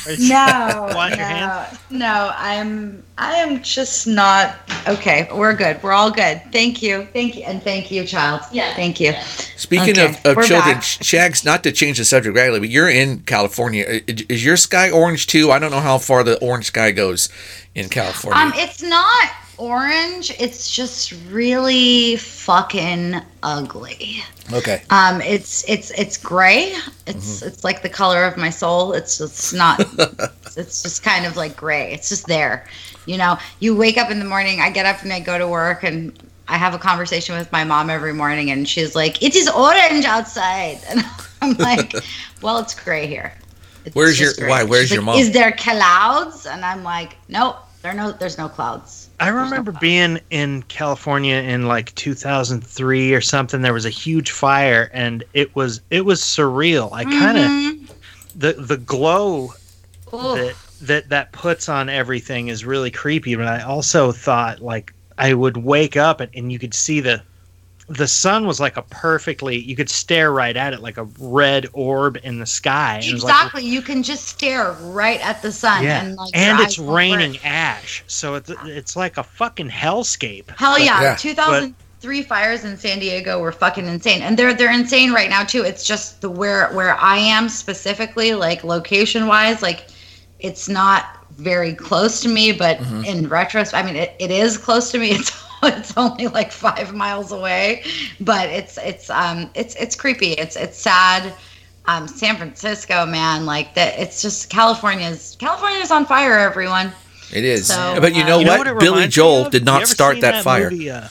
[0.07, 0.89] Or did you No,
[1.19, 2.33] no, no.
[2.37, 4.55] I'm I am just not
[4.87, 5.29] okay.
[5.35, 5.83] We're good.
[5.83, 6.41] We're all good.
[6.53, 8.43] Thank you, thank you, and thank you, child.
[8.53, 9.15] Yeah, thank you.
[9.57, 10.85] Speaking Okay, of, of we're children, back.
[10.85, 13.85] Shags, not to change the subject radically, but you're in California.
[13.89, 15.51] I- Is your sky orange too?
[15.51, 17.29] I don't know how far the orange sky goes
[17.75, 18.41] in California.
[18.41, 20.31] Um, it's not orange.
[20.39, 24.23] It's just really fucking ugly.
[24.53, 24.83] okay.
[24.91, 26.75] Um, it's it's it's gray.
[27.07, 27.49] It's Mm-hmm.
[27.49, 28.93] it's like the color of my soul.
[28.93, 29.81] It's it's not.
[30.57, 31.93] it's just kind of like gray.
[31.93, 32.67] It's just there.
[33.07, 34.61] You know, you wake up in the morning.
[34.61, 36.13] I get up and I go to work and.
[36.49, 40.05] I have a conversation with my mom every morning, and she's like, "It is orange
[40.05, 41.05] outside," and
[41.43, 41.93] I'm like,
[42.41, 43.33] "Well, it's gray here."
[43.85, 45.19] It's Where's your- why, where's She's your like, mom?
[45.19, 46.47] Is there clouds?
[46.47, 50.63] And I'm like, "Nope, there no, there's no clouds." I There's no remember being in
[50.65, 53.63] California in like 2003 or something.
[53.63, 56.93] There was a huge fire, and it was it was surreal.
[56.93, 57.89] I kind of Mhm.
[58.35, 59.55] the the glow
[60.13, 60.35] Ooh.
[60.37, 63.35] that that that puts on everything is really creepy.
[63.37, 67.23] But I also thought like I would wake up and, and you could see the
[67.89, 71.67] the sun was like a perfectly you could stare right at it like a red
[71.73, 73.01] orb in the sky.
[73.05, 73.65] It was like- Exactly.
[73.65, 77.47] you can just stare right at the sun yeah, and like and it's raining work.
[77.47, 80.51] ash, so it's it's like a fucking hellscape.
[80.59, 81.01] Hell yeah.
[81.01, 81.15] Yeah.
[81.17, 84.21] 2003 fires in San Diego were fucking insane.
[84.23, 85.63] And they're they're insane right now too.
[85.63, 89.87] It's just the where where I am specifically like location wise like
[90.41, 91.05] it's not
[91.39, 93.05] very close to me, but Mm-hmm.
[93.05, 95.11] in retrospect, I mean it, it is close to me.
[95.21, 95.31] It's
[95.63, 97.85] it's only like 5 miles away,
[98.21, 100.33] but it's it's um it's it's creepy.
[100.33, 101.33] It's it's sad.
[101.89, 103.99] Um, San Francisco, man, like that.
[103.99, 106.39] It's just California's California's on fire.
[106.39, 106.93] Everyone.
[107.33, 107.69] It is.
[107.69, 108.81] So, but you uh, know You know what?
[108.81, 110.71] Billy Joel did not start seen that, fire.
[110.71, 111.09] movie, uh,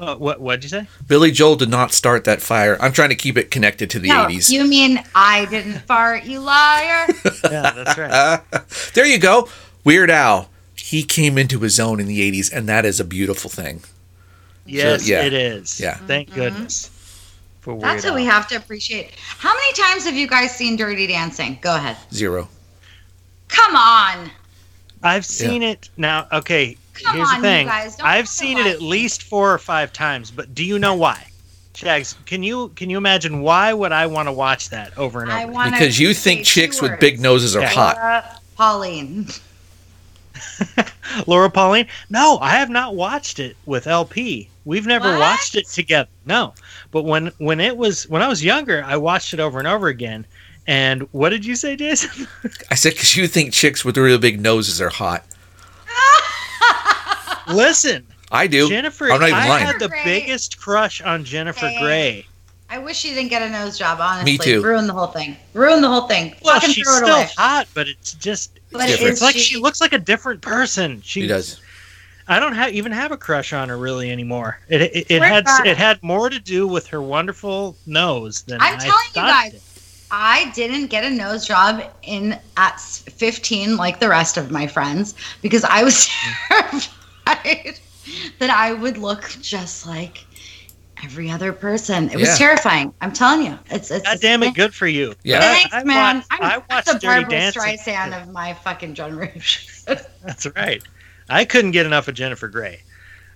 [0.00, 0.86] uh, what what'd you say?
[1.06, 2.76] Billy Joel did not start that fire.
[2.80, 4.50] I'm trying to keep it connected to the No, 80s.
[4.50, 7.06] you mean I didn't fart, you liar?
[7.50, 8.40] Yeah, that's right.
[8.94, 9.48] there you go.
[9.84, 10.48] Weird Al.
[10.88, 13.82] He came into his own in the 80s, and that is a beautiful thing.
[14.64, 15.22] yes, yeah.
[15.22, 15.78] it is.
[15.78, 15.96] Yeah.
[16.06, 16.88] Thank goodness.
[17.60, 17.82] For Mm-hmm.
[17.82, 19.10] That's Weird what we have to appreciate.
[19.16, 21.58] How many times have you guys seen Dirty Dancing?
[21.60, 21.98] Go ahead.
[22.10, 22.48] Zero.
[23.48, 24.30] Come on.
[25.02, 26.26] I've seen it now.
[26.32, 27.66] Okay, Come here's on, the you thing.
[27.66, 30.94] guys, don't I've seen it at least four or five times, but do you know
[30.94, 31.26] why?
[31.74, 35.30] Shags, can you can you imagine why would I want to watch that over and
[35.30, 35.52] over?
[35.52, 37.68] want Because you think chicks with big noses are Yeah.
[37.68, 38.42] hot.
[38.56, 39.28] Pauline.
[41.26, 41.86] Laura Pauline?
[42.10, 44.48] No, I have not watched it with LP.
[44.64, 45.20] We've never What?
[45.20, 46.08] watched it together.
[46.26, 46.54] No.
[46.90, 49.88] But when when it was when I was younger, I watched it over and over
[49.88, 50.26] again.
[50.66, 52.26] And what did you say, Jason?
[52.70, 55.24] I said because you think chicks with really big noses are hot.
[57.48, 58.68] Listen, I do.
[58.68, 59.66] Jennifer, I'm not even I lying.
[59.66, 60.02] had the Grey.
[60.04, 61.80] biggest crush on Jennifer Hey.
[61.80, 62.26] Grey.
[62.70, 64.32] I wish she didn't get a nose job, honestly.
[64.32, 64.62] Me too.
[64.62, 65.34] Ruin the whole thing.
[65.54, 66.34] Ruined the whole thing.
[66.42, 67.28] Well, Fucking she's throw it still away.
[67.38, 69.12] hot, but it's just But different.
[69.12, 71.00] it's like she looks like a different person.
[71.02, 71.60] She, He does.
[72.30, 74.60] I don't have, even have a crush on her really anymore.
[74.68, 75.66] It it, it had God.
[75.66, 79.54] it had more to do with her wonderful nose than I'm I telling you guys.
[79.54, 79.62] it.
[80.10, 85.14] I didn't get a nose job in at 15 like the rest of my friends
[85.42, 86.06] because I was
[86.48, 87.78] terrified
[88.38, 90.24] that I would look just like
[91.04, 92.08] every other person.
[92.10, 92.34] It was Yeah.
[92.36, 92.92] terrifying.
[93.00, 93.58] I'm telling you.
[93.70, 95.14] It's it's God damn it, good for you.
[95.22, 95.38] Yeah.
[95.38, 96.16] I- Thanks, I man.
[96.16, 97.62] watched- I'm, I watched the Dirty Barbara Dancing.
[97.62, 99.84] Streisand of my fucking generation.
[100.24, 100.82] That's right.
[101.28, 102.80] I couldn't get enough of Jennifer Grey.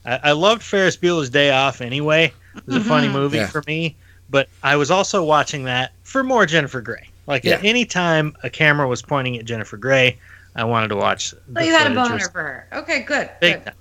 [0.04, 2.32] I, I loved Ferris Bueller's Day Off anyway.
[2.56, 3.12] It was a funny Mhm.
[3.12, 3.46] movie Yeah.
[3.46, 3.96] for me,
[4.30, 7.08] but I was also watching that for more Jennifer Grey.
[7.26, 10.18] Like at any time a camera was pointing at Jennifer Grey,
[10.56, 11.28] I wanted to watch.
[11.30, 12.68] So you had a boner for her.
[12.72, 13.30] Okay, good.
[13.40, 13.64] Big good.
[13.64, 13.74] time.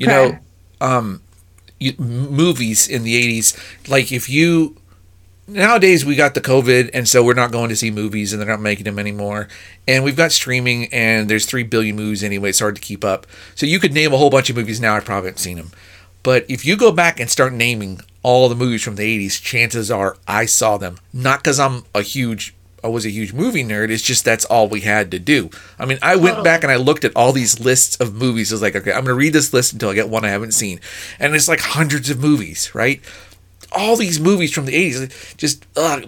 [0.00, 0.38] You know,
[0.80, 1.22] um,
[1.98, 4.76] movies in the '80s, like if you
[5.46, 8.48] nowadays we got the COVID, and so we're not going to see movies, and they're
[8.48, 9.48] not making them anymore.
[9.86, 12.50] And we've got streaming, and there's three billion movies anyway.
[12.50, 13.26] It's hard to keep up.
[13.54, 14.96] So you could name a whole bunch of movies now.
[14.96, 15.72] I probably haven't seen them,
[16.22, 19.90] but if you go back and start naming all the movies from the '80s, chances
[19.90, 20.98] are I saw them.
[21.12, 23.90] Not because I'm a huge I was a huge movie nerd.
[23.90, 25.50] It's just that's all we had to do.
[25.78, 26.44] I mean, I went Totally.
[26.44, 28.52] back and I looked at all these lists of movies.
[28.52, 30.28] I was like, okay, I'm going to read this list until I get one I
[30.28, 30.80] haven't seen.
[31.18, 33.00] And it's like hundreds of movies, right?
[33.72, 36.00] All these movies from the 80s, just, uh,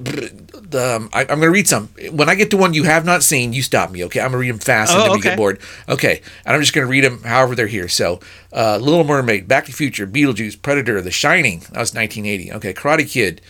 [0.96, 1.88] um, I, I'm going to read some.
[2.10, 4.18] When I get to one you have not seen, you stop me, okay?
[4.20, 5.28] I'm going to read them fast and Oh, then we okay.
[5.30, 5.60] get bored.
[5.88, 6.22] Okay.
[6.44, 7.86] And I'm just going to read them however they're here.
[7.88, 8.18] So,
[8.52, 11.60] uh, Little Mermaid, Back to the Future, Beetlejuice, Predator, The Shining.
[11.70, 12.52] That was 1980.
[12.54, 12.74] Okay.
[12.74, 13.40] Karate Kid,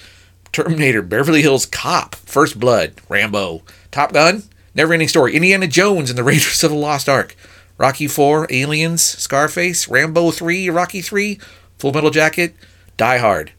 [0.53, 4.43] Terminator, Beverly Hills Cop, First Blood, Rambo, Top Gun,
[4.75, 7.35] Never Ending Story, Indiana Jones and the Raiders of the Lost Ark,
[7.79, 11.41] Rocky 4, Aliens, Scarface, Rambo 3, Rocky 3,
[11.79, 12.55] Full Metal Jacket,
[12.97, 13.53] Die Hard.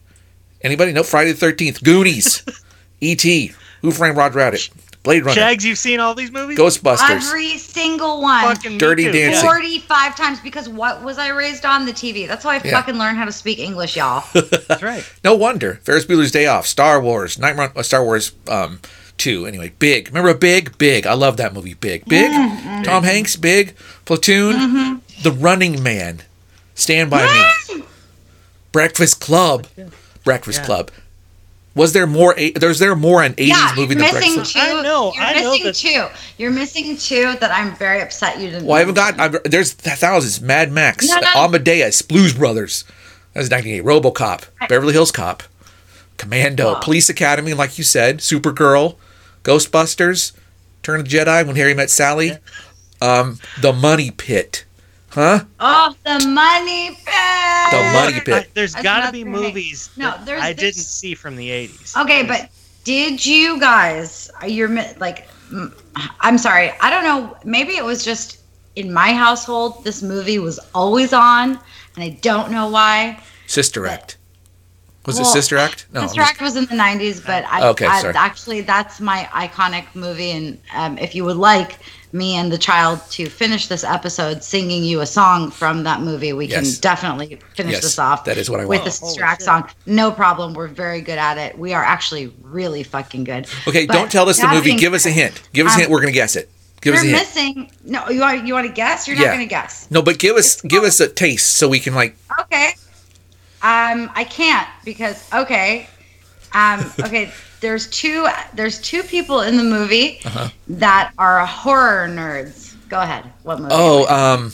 [0.62, 0.92] Anybody?
[0.92, 2.42] No, Friday the 13th, Goonies,
[3.00, 4.70] E.T., Who Framed Roger Rabbit,
[5.04, 6.58] Blade Runner, Shags, you've seen all these movies?
[6.58, 8.42] Ghostbusters, Every single one.
[8.42, 9.04] Fucking Dirty.
[9.12, 9.46] Dancing.
[9.46, 11.84] 45 times because what was I raised on?
[11.84, 12.26] The TV.
[12.26, 12.70] That's how I Yeah.
[12.72, 14.24] fucking learned how to speak English, y'all.
[14.32, 15.04] That's right.
[15.22, 15.78] No wonder.
[15.84, 18.80] Ferris Bueller's Day Off, Star Wars, Nightmare, uh, Star Wars um,
[19.18, 19.44] 2.
[19.46, 20.08] Anyway, Big.
[20.08, 20.76] Remember Big?
[20.78, 21.06] Big.
[21.06, 22.06] I love that movie, Big.
[22.06, 22.30] Big.
[22.84, 23.76] Tom Hanks, Big.
[24.06, 26.22] Platoon, The Running Man,
[26.74, 27.26] Stand By
[27.70, 27.82] Me,
[28.72, 29.66] Breakfast Club.
[30.24, 30.66] Breakfast Yeah.
[30.66, 30.90] Club.
[31.74, 32.34] Was there more?
[32.38, 34.60] A- there's there more an 80s yeah, movie you're than missing Breakfast two.
[34.60, 36.16] I know, You're I know missing that- two.
[36.38, 38.66] You're missing two that I'm very upset you didn't.
[38.66, 39.18] Well, I haven't got.
[39.18, 40.40] I've, there's thousands.
[40.40, 41.26] Mad Max, No, no.
[41.34, 42.84] Amadeus, Blues Brothers.
[43.32, 43.84] That was 1988.
[43.84, 45.42] RoboCop, Beverly Hills Cop,
[46.16, 46.80] Commando, Wow.
[46.80, 48.94] Police Academy, like you said, Supergirl,
[49.42, 50.30] Ghostbusters,
[50.84, 52.38] Turn of the Jedi, When Harry Met Sally,
[53.00, 54.64] um, The Money Pit,
[55.14, 55.44] huh?
[55.60, 57.70] Oh, the money pit.
[57.70, 58.34] The Money Pit.
[58.34, 61.50] I- there's That's got to be movies No, there's- I there's- didn't see from the
[61.50, 61.96] 80s.
[61.96, 62.50] Okay, but
[62.84, 64.30] did you guys?
[64.46, 65.26] You're mi- like,
[66.20, 66.72] I'm sorry.
[66.80, 67.36] I don't know.
[67.44, 68.38] Maybe it was just
[68.76, 69.82] in my household.
[69.84, 71.52] This movie was always on,
[71.96, 73.20] and I don't know why.
[73.46, 74.18] Sister Act.
[75.06, 75.86] Was it Sister Act?
[75.92, 76.00] No.
[76.02, 78.14] Sister Act was in the 90s, but I, Okay, I sorry.
[78.16, 80.30] actually that's my iconic movie.
[80.30, 81.78] And um, if you would like
[82.14, 86.32] me and the child to finish this episode singing you a song from that movie,
[86.32, 86.74] we Yes.
[86.76, 88.24] can definitely finish Yes, this off.
[88.26, 88.84] that is what I with want.
[88.84, 89.68] the Sister Holy song.
[89.86, 90.54] No problem.
[90.54, 91.58] We're very good at it.
[91.58, 93.48] We are actually really fucking good.
[93.66, 94.66] Okay, But don't tell us the movie.
[94.66, 95.42] being Give us a hint.
[95.52, 95.90] Give us a um, hint.
[95.90, 96.48] We're gonna guess it.
[96.80, 97.28] Give us a You're hint.
[97.34, 97.70] missing.
[97.84, 99.08] No, you want you want to guess?
[99.08, 99.24] You're Yeah.
[99.28, 99.86] not going to guess.
[99.90, 102.14] No, but give us It's give called- us a taste so we can like.
[102.42, 102.74] Okay.
[103.62, 105.88] Um, I can't because okay,
[106.52, 107.32] um, okay.
[107.64, 108.26] There's two.
[108.52, 110.50] There's two people in the movie Uh-huh.
[110.68, 112.74] that are horror nerds.
[112.90, 113.24] Go ahead.
[113.42, 113.72] What movie?
[113.74, 114.52] Oh, um,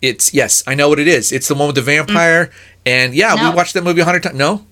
[0.00, 1.32] it's yes, I know what it is.
[1.32, 2.52] It's the one with the vampire,
[2.86, 3.50] and yeah, No.
[3.50, 4.36] we watched that movie a hundred times.
[4.36, 4.64] No,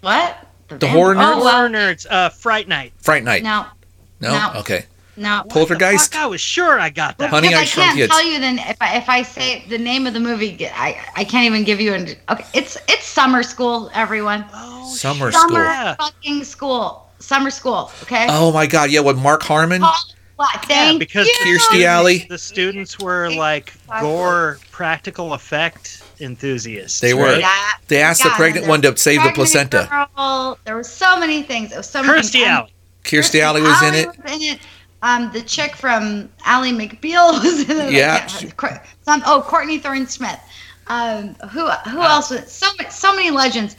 [0.00, 0.46] what?
[0.68, 1.34] the vamp- horror nerds?
[1.34, 2.94] Oh, well, Horror nerds, uh, Fright Night.
[3.02, 3.42] Fright Night.
[3.42, 3.66] no,
[4.20, 4.60] No, no.
[4.60, 4.86] okay.
[5.18, 5.42] no.
[5.50, 6.14] Poltergeist.
[6.14, 7.28] Fuck, I was sure I got that.
[7.28, 8.08] Honey, I I can't Kids.
[8.10, 11.24] tell you then if I if I say the name of the movie, I I
[11.24, 12.08] can't even give you an.
[12.30, 14.46] Okay, it's it's summer school, everyone.
[14.54, 15.40] Oh, Summer shit.
[15.40, 15.56] school.
[15.56, 17.09] Summer fucking school.
[17.20, 17.90] Summer school.
[18.02, 18.26] Okay.
[18.28, 18.90] Oh my God!
[18.90, 19.82] Yeah, with Mark Harmon.
[19.84, 19.98] Oh,
[20.36, 20.48] what?
[20.54, 21.34] Yeah, Thank because you.
[21.58, 22.26] Kirstie Alley.
[22.28, 27.00] The students were like gore practical effect enthusiasts.
[27.00, 27.24] They were.
[27.24, 27.40] right?
[27.40, 27.70] Yeah.
[27.88, 29.86] They asked the pregnant one to save the placenta.
[30.16, 30.58] Girl.
[30.64, 31.72] There were so many things.
[31.72, 32.46] It was so many Kirstie things.
[32.46, 32.72] Alley.
[33.04, 34.06] Kirstie Alley was in it.
[34.08, 34.60] was in it.
[35.02, 37.92] Um, the chick from Ally McBeal was in it.
[37.92, 38.26] Yeah.
[38.26, 40.40] Some, oh, Courtney Thorne Smith.
[40.86, 42.30] Um, who who else?
[42.30, 43.76] Was, so so many legends.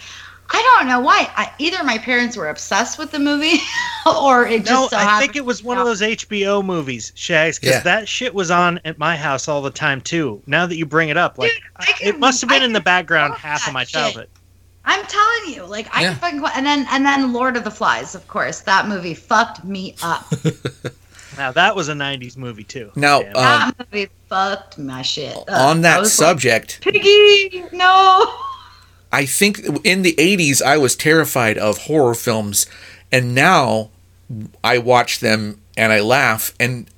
[0.54, 1.30] I don't know why.
[1.36, 3.60] I, either my parents were obsessed with the movie,
[4.06, 5.22] or it just No, so I happened.
[5.22, 7.80] think it was one of those HBO movies, Shags, because Yeah.
[7.84, 10.42] that shit was on at my house all the time too.
[10.48, 12.62] Now that you bring it up, like Dude, I I- can- it must have been
[12.64, 13.94] I in the background half of my shit.
[13.94, 14.28] childhood.
[14.84, 16.10] I'm telling you, like I Yeah.
[16.10, 18.62] can fucking and then and then Lord of the Flies, of course.
[18.62, 20.26] That movie fucked me up.
[21.38, 22.92] Now that was a '90s movie too.
[22.94, 23.36] Now, Damn.
[23.38, 25.34] um, that movie fucked my shit.
[25.38, 25.50] up.
[25.50, 28.36] on that was like, subject, Piggy, no.
[29.12, 32.66] I think in the 80s I was terrified of horror films
[33.12, 33.90] and now
[34.64, 36.90] I watch them and I laugh and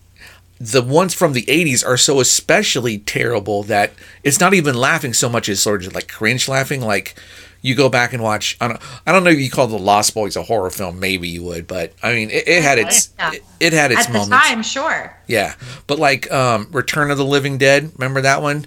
[0.59, 3.91] the ones from the 80s are so especially terrible that
[4.23, 7.15] it's not even laughing so much as sort of like cringe laughing like
[7.61, 10.13] you go back and watch I don't, I don't know if you call the Lost
[10.13, 13.31] Boys a horror film maybe you would but I mean it, it had its Yeah.
[13.33, 15.17] it, it had its At the time, sure.
[15.27, 15.55] yeah,
[15.87, 18.65] but like um, Return of the Living Dead, remember that one?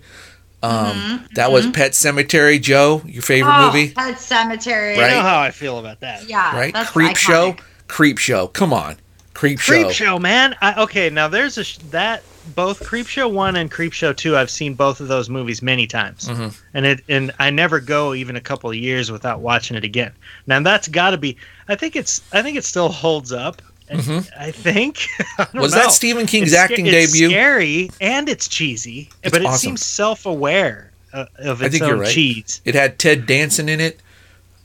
[0.62, 2.60] Um, That was Pet Sematary.
[2.60, 3.62] Joe, your favorite Mm-hmm.
[3.62, 4.96] Oh, movie, Pet Sematary.
[4.96, 5.10] you Right.
[5.10, 6.28] know how I feel about that.
[6.28, 6.56] Yeah.
[6.56, 6.72] right?
[6.72, 7.56] That's Creep Show.
[7.88, 8.48] Creep Show.
[8.48, 8.96] Come on,
[9.34, 9.72] Creep, show.
[9.72, 9.92] Creep Show.
[9.92, 10.56] Show, man.
[10.60, 12.22] I, okay, now there's a sh- that
[12.54, 14.36] both Creep Show one and Creep Show two.
[14.36, 16.56] I've seen both of those movies many times, Mhm.
[16.74, 20.12] and it and I never go even a couple of years without watching it again.
[20.46, 21.36] Now that's got to be.
[21.68, 22.22] I think it's.
[22.32, 23.62] I think it still holds up.
[23.88, 24.28] And Mhm.
[24.38, 25.06] I think.
[25.38, 25.78] I don't Was know.
[25.82, 27.28] that Stephen King's It's sca- acting it's debut?
[27.30, 29.58] Scary and it's cheesy, It's but it awesome.
[29.70, 32.12] seems self-aware uh, of I its think you're own right.
[32.12, 32.60] cheese.
[32.64, 34.00] It had Ted Danson in it.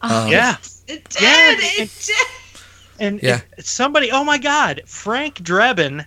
[0.01, 0.57] Oh, Um, Yeah.
[0.87, 1.21] It did.
[1.21, 2.27] Yeah, it it- did.
[2.99, 3.41] And Yeah.
[3.57, 6.05] it- somebody, oh my God, Frank Drebin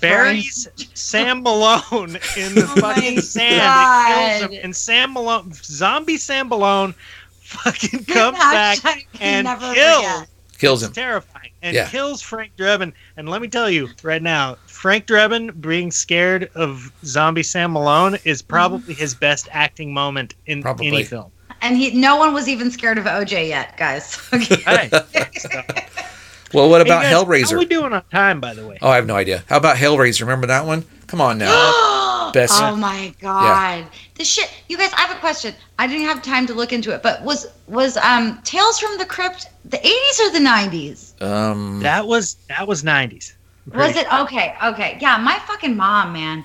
[0.00, 4.12] buries Sam Malone in the Oh fucking sand God.
[4.12, 4.60] and kills him.
[4.64, 6.94] And Sam Malone, zombie Sam Malone,
[7.40, 10.04] fucking comes back and never kills.
[10.04, 10.28] forget.
[10.58, 10.94] Kills It's him.
[10.94, 11.37] terrifying.
[11.62, 11.88] And Yeah.
[11.88, 12.92] kills Frank Drebin.
[13.16, 18.16] And let me tell you right now, Frank Drebin being scared of zombie Sam Malone
[18.24, 20.86] is probably his best acting moment in Probably.
[20.86, 21.30] any film.
[21.60, 24.18] And he, no one was even scared of OJ yet, guys.
[24.32, 24.62] Okay.
[24.66, 24.90] Right.
[25.40, 25.62] So-
[26.54, 27.68] Well, what Hey, about guys, How are we Hellraiser?
[27.68, 28.78] doing on time, by the way?
[28.80, 29.44] Oh, I have no idea.
[29.50, 30.20] How about Hellraiser?
[30.22, 30.82] Remember that one?
[31.06, 31.50] Come on now.
[32.32, 33.86] Best- Oh my god.
[34.14, 35.54] The shit you guys, I have a question.
[35.78, 39.04] I didn't have time to look into it, but was was um Tales from the
[39.06, 41.22] Crypt the 80s or the 90s?
[41.22, 43.34] Um, That was that was nineties.
[43.74, 44.54] Was it okay?
[44.64, 44.96] Okay.
[45.00, 46.44] Yeah, my fucking mom, man.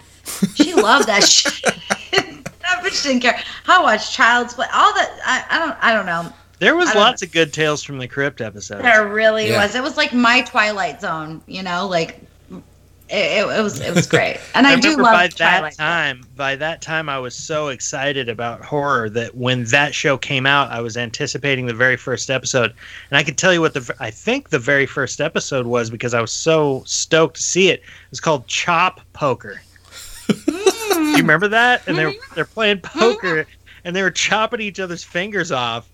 [0.55, 1.63] She loved that shit.
[2.11, 3.39] that bitch didn't care.
[3.67, 4.67] I watched Child's Play.
[4.73, 6.33] All that I, I don't I don't know.
[6.59, 8.81] There was I don't- lots of good Tales from the Crypt episodes.
[8.83, 9.63] There really Yeah.
[9.63, 9.75] was.
[9.75, 12.21] It was like my Twilight Zone, you know, like
[13.13, 14.39] it, it, it was it was great.
[14.55, 15.77] And I, I do love by Twilight.
[15.77, 20.17] that time, by that time, I was so excited about horror that when that show
[20.17, 22.73] came out, I was anticipating the very first episode,
[23.09, 26.13] and I could tell you what the I think the very first episode was because
[26.13, 27.79] I was so stoked to see it.
[27.81, 29.61] It was called Chop Poker.
[30.27, 30.35] Do
[31.11, 31.87] you remember that?
[31.87, 32.35] And they're Mm-hmm.
[32.35, 33.45] they're playing poker,
[33.85, 35.89] and they were chopping each other's fingers off.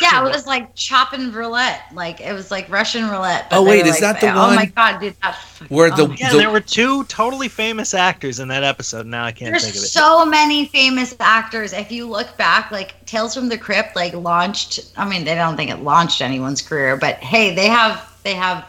[0.00, 1.82] Yeah, it was like chopping roulette.
[1.94, 3.46] Like it was like Russian roulette.
[3.50, 4.52] Oh, wait, is like- that the one?
[4.52, 5.36] Oh my god, dude, that
[5.68, 9.06] where oh the- oh Yeah, The- there were two totally famous actors in that episode.
[9.06, 9.86] Now I can't There's think of it.
[9.86, 11.72] so many famous actors.
[11.72, 14.92] If you look back, like Tales from the Crypt, like launched.
[14.96, 18.64] I mean, they don't think it launched anyone's career, but hey, they have they have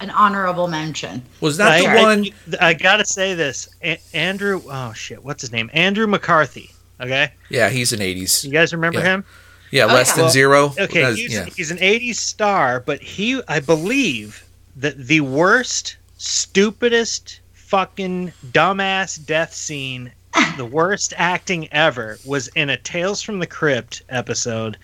[0.00, 1.22] an honorable mention.
[1.40, 2.26] was that I, the I- one?
[2.60, 4.62] I, gotta say this, A- Andrew.
[4.68, 5.68] Oh shit, what's his name?
[5.72, 6.70] Andrew McCarthy.
[7.00, 8.42] Okay, Yeah, he's an 80s.
[8.44, 9.04] you guys remember Yeah.
[9.04, 9.24] him?
[9.70, 10.14] Yeah, Oh, less yeah.
[10.16, 10.74] than Well, zero.
[10.78, 11.44] Okay, he's, yeah.
[11.46, 14.44] he's an '80s star, but he, I believe,
[14.76, 20.10] that the worst, stupidest, fucking dumbass death scene,
[20.56, 24.76] the worst acting ever, was in a Tales from the Crypt episode,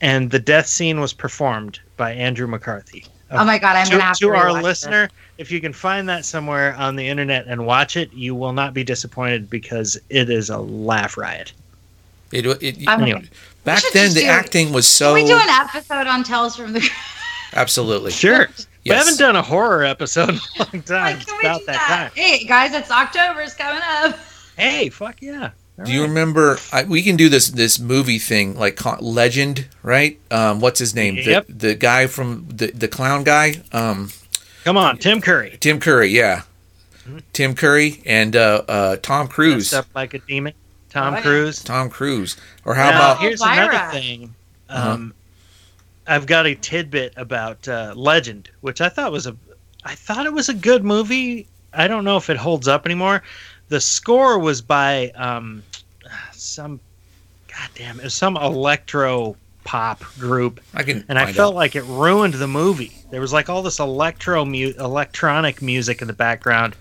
[0.00, 3.06] and the death scene was performed by Andrew McCarthy.
[3.30, 5.08] Oh my god, I'm to, gonna have to, to our rewatch listener,
[5.38, 8.72] if you can find that somewhere on the internet and watch it, you will not
[8.74, 11.52] be disappointed because it is a laugh riot.
[12.32, 12.88] It, it, this.
[12.88, 13.28] I'm- Anyway,
[13.66, 15.14] back then, the do- acting was so.
[15.14, 16.94] Can so we do an episode on Tales from the Crypt?
[17.52, 18.12] absolutely.
[18.12, 18.48] sure.
[18.84, 21.16] We haven't done a horror episode in a long time.
[21.16, 21.88] Like, It's can we about do that, that?
[21.88, 22.10] time.
[22.14, 24.16] Hey guys, it's October's coming up.
[24.56, 25.50] Hey, fuck yeah.
[25.78, 26.56] All Do you remember?
[26.72, 30.18] I, we can do this this movie thing like Legend, right?
[30.30, 31.16] Um, what's his name?
[31.16, 31.48] Yep.
[31.48, 34.10] The the guy from the the clown guy, um,
[34.64, 35.58] Come on, Tim Curry.
[35.60, 36.08] Tim Curry.
[36.10, 36.42] Yeah,
[37.06, 37.18] Mm-hmm.
[37.32, 39.70] Tim Curry and uh, uh, Tom Cruise.
[39.70, 40.54] Dressed up like a demon.
[40.96, 41.22] Tom Oh, yeah.
[41.22, 41.62] Cruise.
[41.62, 42.36] Tom Cruise.
[42.64, 43.18] Or how Now, about?
[43.20, 43.68] here's Elvira.
[43.68, 44.34] another thing.
[44.68, 44.90] Uh-huh.
[44.92, 45.14] Um,
[46.06, 49.36] I've got a tidbit about uh, Legend, which I thought was a,
[49.84, 51.46] I thought it was a good movie.
[51.72, 53.22] I don't know if it holds up anymore.
[53.68, 55.62] The score was by um,
[56.32, 56.78] some,
[57.48, 61.04] goddamn, it was some electro pop group, I can.
[61.08, 61.56] and I felt out.
[61.56, 62.92] like it ruined the movie.
[63.10, 66.76] There was like all this electro mu- electronic music in the background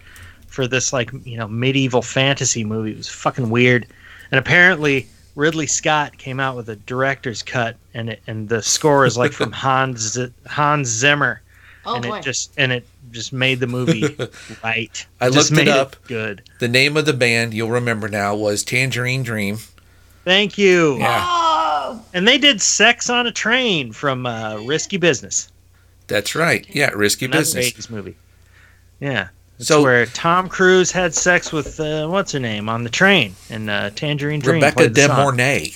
[0.47, 2.91] for this like you know medieval fantasy movie.
[2.91, 3.87] It was fucking weird,
[4.31, 9.05] and apparently Ridley Scott came out with a director's cut, and it, and the score
[9.05, 10.17] is like from Hans
[10.47, 11.41] Hans Zimmer,
[11.85, 12.17] Oh and boy.
[12.19, 14.15] it just and it just made the movie
[14.63, 15.05] right.
[15.21, 15.95] I just looked it made up.
[16.07, 16.41] good.
[16.59, 19.57] the name of the band you'll remember now was Tangerine Dream.
[20.23, 20.97] Thank you.
[20.97, 21.23] Yeah.
[21.23, 25.51] Oh, And they did "Sex on a Train" from uh, Risky Business.
[26.07, 26.65] That's right.
[26.69, 27.71] Yeah, Risky Another Business.
[27.73, 28.15] 80s movie.
[28.99, 29.27] Yeah.
[29.59, 33.35] It's So- where Tom Cruise had sex with uh, what's her name on the train
[33.49, 34.55] in uh, Tangerine Dream.
[34.55, 35.07] Rebecca De.
[35.07, 35.73] Mornay.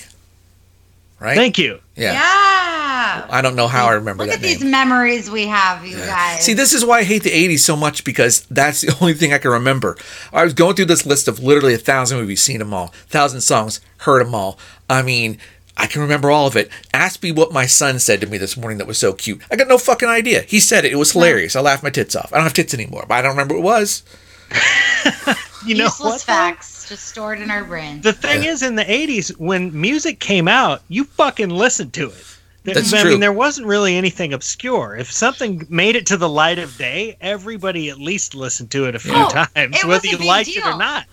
[1.20, 1.36] Right?
[1.36, 1.80] Thank you.
[1.96, 2.14] yeah.
[2.14, 3.26] Yeah.
[3.30, 4.60] I don't know how I remember Look that at name.
[4.60, 6.44] these memories we have, you guys.
[6.44, 9.34] See, this is why I hate the 80s so much because that's the only thing
[9.34, 9.98] I can remember.
[10.34, 13.42] I was going through this list of literally a thousand movies, seen them all, thousand
[13.42, 14.58] songs, heard them all.
[14.90, 15.38] I mean,
[15.80, 16.70] I can remember all of it.
[16.94, 19.42] Ask me what my son said to me this morning that was so cute.
[19.50, 20.42] I got no fucking idea.
[20.42, 20.92] He said it.
[20.92, 21.56] It was hilarious.
[21.56, 22.34] I laughed my tits off.
[22.34, 24.04] I don't have tits anymore, but I don't remember what it was.
[25.66, 26.22] You know Useless what?
[26.22, 28.02] facts just stored in our brains.
[28.02, 32.38] The thing is, in the '80s, when music came out, you fucking listened to it.
[32.64, 33.12] There- That's I true.
[33.12, 34.96] mean, there wasn't really anything obscure.
[34.96, 38.96] If something made it to the light of day, everybody at least listened to it
[38.96, 41.06] a few Oh, times, whether you big liked it or not.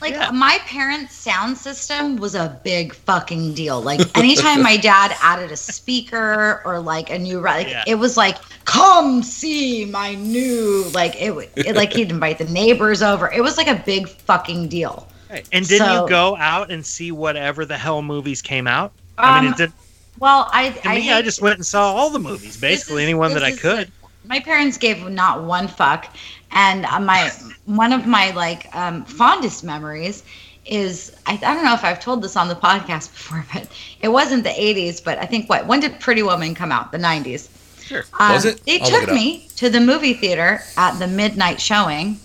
[0.00, 0.30] Like Yeah.
[0.30, 3.80] my parents' sound system was a big fucking deal.
[3.80, 7.84] Like anytime my dad added a speaker or like a new like Yeah.
[7.86, 13.02] it was like come see my new like it, it like he'd invite the neighbors
[13.02, 13.30] over.
[13.30, 15.08] It was like a big fucking deal.
[15.30, 18.92] And didn't So- you go out and see whatever the hell movies came out?
[19.18, 19.72] I mean, Um, it did,
[20.18, 23.02] Well, I to I, me, hate- I just went and saw all the movies, basically
[23.02, 23.88] is- anyone that I could.
[23.88, 26.14] the- my parents gave not one fuck,
[26.50, 27.30] and uh, my
[27.64, 30.22] one of my like um, fondest memories
[30.64, 33.68] is I, I don't know if I've told this on the podcast before, but
[34.00, 36.92] it wasn't the '80s, but I think what when did Pretty Woman come out?
[36.92, 37.48] The '90s.
[37.82, 38.04] Sure.
[38.18, 38.64] Um, Was it?
[38.64, 42.18] They I'll took it me to the movie theater at the midnight showing,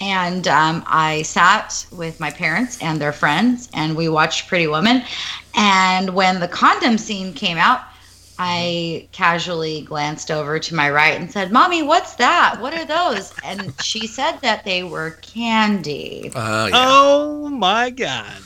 [0.00, 5.02] and um, I sat with my parents and their friends, and we watched Pretty Woman.
[5.56, 7.80] And when the condom scene came out,
[8.38, 12.56] I casually glanced over to my right and said, "Mommy, what's that?
[12.60, 16.30] What are those?" And she said that they were candy.
[16.34, 16.72] Uh, yeah.
[16.74, 18.42] Oh my god!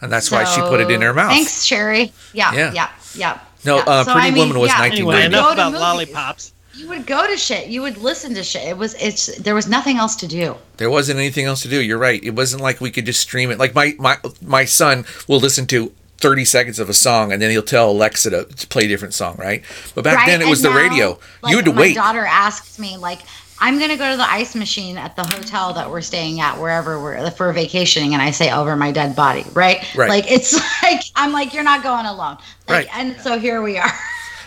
[0.00, 1.30] and that's why she put it in her mouth.
[1.30, 2.12] Thanks, Sherry.
[2.32, 2.72] Yeah, Yeah.
[2.72, 3.38] yeah, yeah.
[3.64, 3.82] No, yeah.
[3.86, 4.96] uh, Pretty Woman was yeah, 1990.
[4.96, 5.80] Anyway, you would enough about movies.
[6.14, 6.52] lollipops.
[6.74, 7.68] You would go to shit.
[7.68, 8.62] You would listen to shit.
[8.66, 10.56] It was it's there was nothing else to do.
[10.78, 11.82] There wasn't anything else to do.
[11.82, 12.22] You're right.
[12.24, 13.58] It wasn't like we could just stream it.
[13.58, 17.50] Like my my my son will listen to 30 seconds of a song and then
[17.50, 19.64] he'll tell Alexa to, to play a different song, right?
[19.94, 20.26] But back right?
[20.26, 21.18] then it was the now, radio.
[21.42, 21.96] like, you had to my wait.
[21.96, 23.20] My daughter asked me like
[23.60, 27.00] I'm gonna go to the ice machine at the hotel that we're staying at, wherever
[27.00, 29.86] we're for vacationing, and I say over my dead body, right?
[29.94, 30.08] Right.
[30.08, 32.88] Like it's like I'm like you're not going alone, like, Right.
[32.94, 33.92] And so here we are.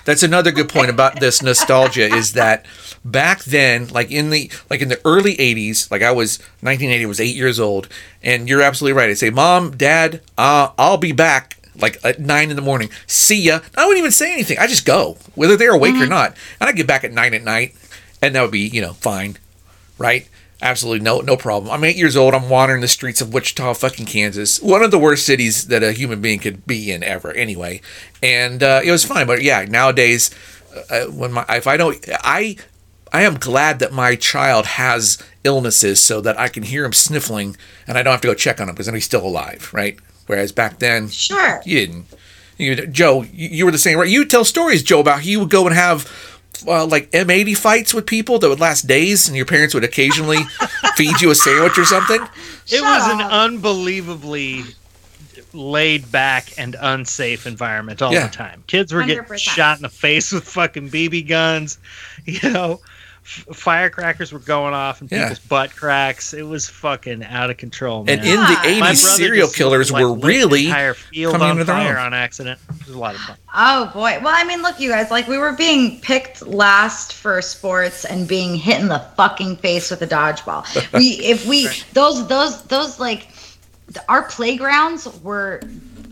[0.05, 2.65] That's another good point about this nostalgia is that
[3.05, 7.07] back then, like in the like in the early '80s, like I was 1980, I
[7.07, 7.88] was eight years old,
[8.21, 9.09] and you're absolutely right.
[9.09, 12.89] I say, "Mom, Dad, uh, I'll be back." Like at nine in the morning.
[13.07, 13.59] See ya.
[13.76, 14.57] I wouldn't even say anything.
[14.59, 16.36] I just go, whether they're awake or not.
[16.59, 17.76] And I get back at nine at night,
[18.21, 19.38] and that would be, you know, fine,
[19.97, 20.28] right?
[20.61, 21.71] Absolutely no no problem.
[21.71, 22.34] I'm eight years old.
[22.34, 25.91] I'm wandering the streets of Wichita, fucking Kansas, one of the worst cities that a
[25.91, 27.34] human being could be in ever.
[27.34, 27.82] Anyway,
[28.21, 29.28] and uh, it was fine.
[29.28, 30.32] But yeah, nowadays,
[30.89, 32.55] uh, when my if I don't, I
[33.11, 37.55] I am glad that my child has illnesses so that I can hear him sniffling
[37.86, 39.99] and I don't have to go check on him because then he's still alive, right?
[40.28, 41.61] Whereas back then, Sure.
[41.65, 42.05] you didn't.
[42.57, 44.07] You, Joe, you, you were the same, right?
[44.09, 46.09] You tell stories, Joe, about how you would go and have
[46.67, 50.43] uh, like M80 fights with people that would last days, and your parents would occasionally
[50.95, 52.21] feed you a sandwich or something.
[52.21, 52.30] It
[52.67, 54.63] Shut was an unbelievably
[55.51, 58.28] laid back and unsafe environment all Yeah.
[58.28, 58.63] the time.
[58.67, 59.38] Kids were getting 100%.
[59.39, 61.78] shot in the face with fucking BB guns.
[62.26, 62.80] You know,
[63.24, 65.24] f- firecrackers were going off in Yeah.
[65.30, 66.34] people's butt cracks.
[66.34, 68.19] It was fucking out of control, man.
[68.19, 71.71] And in the 80s, brother serial killers like, were really entire field coming on into
[71.71, 72.05] fire own.
[72.07, 72.59] on accident.
[72.82, 73.38] It was a lot of fun.
[73.55, 74.19] Oh boy.
[74.21, 78.28] Well, I mean, look, you guys, like we were being picked last for sports and
[78.28, 80.63] being hit in the fucking face with a dodgeball.
[80.93, 83.28] We, if we, those, those, those, like,
[83.93, 85.61] th- our playgrounds were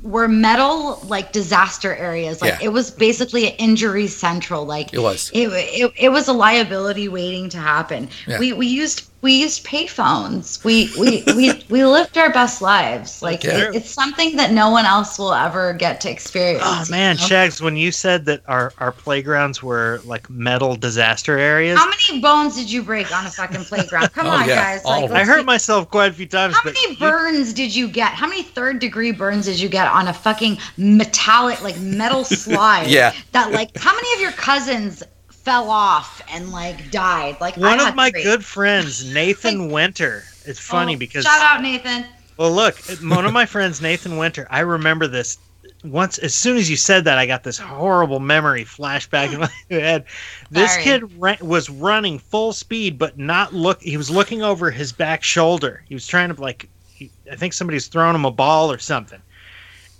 [0.04, 2.66] were metal like disaster areas like Yeah.
[2.68, 5.30] it was basically an injury central like It was.
[5.34, 8.40] it, it, it was a liability waiting to happen Yeah.
[8.40, 13.44] we we used we used payphones we we we, we lived our best lives like
[13.44, 13.70] Yeah.
[13.70, 17.18] it, it's something that no one else will ever get to experience Oh you man,
[17.18, 17.22] know?
[17.24, 22.20] Shags, when you said that our, our playgrounds were like metal disaster areas, How many
[22.20, 24.12] bones did you break on a fucking playground?
[24.14, 24.82] Come Oh, on, yeah, guys.
[24.86, 25.12] all Like.
[25.12, 26.56] I hurt be- myself quite a few times.
[26.56, 28.14] How but many you- burns did you get?
[28.14, 32.88] How many third degree burns did you get on a fucking metallic, like metal slide?
[32.88, 33.14] Yeah.
[33.34, 35.04] That like, how many of your cousins
[35.44, 37.38] fell off and like died?
[37.42, 40.24] Like One of my good friends, Nathan Winter.
[40.46, 42.06] It's oh, funny Oh, because shout out Nathan.
[42.38, 44.48] well, look, one of my friends, Nathan Winter.
[44.50, 45.38] I remember this
[45.84, 46.18] once.
[46.20, 50.06] As soon as you said that, I got this horrible memory flashback in my head.
[50.50, 50.84] This Sorry.
[50.84, 53.82] kid ra- was running full speed, but not look.
[53.82, 55.84] He was looking over his back shoulder.
[55.88, 56.70] He was trying to like.
[56.94, 59.22] He, I think somebody's throwing him a ball or something,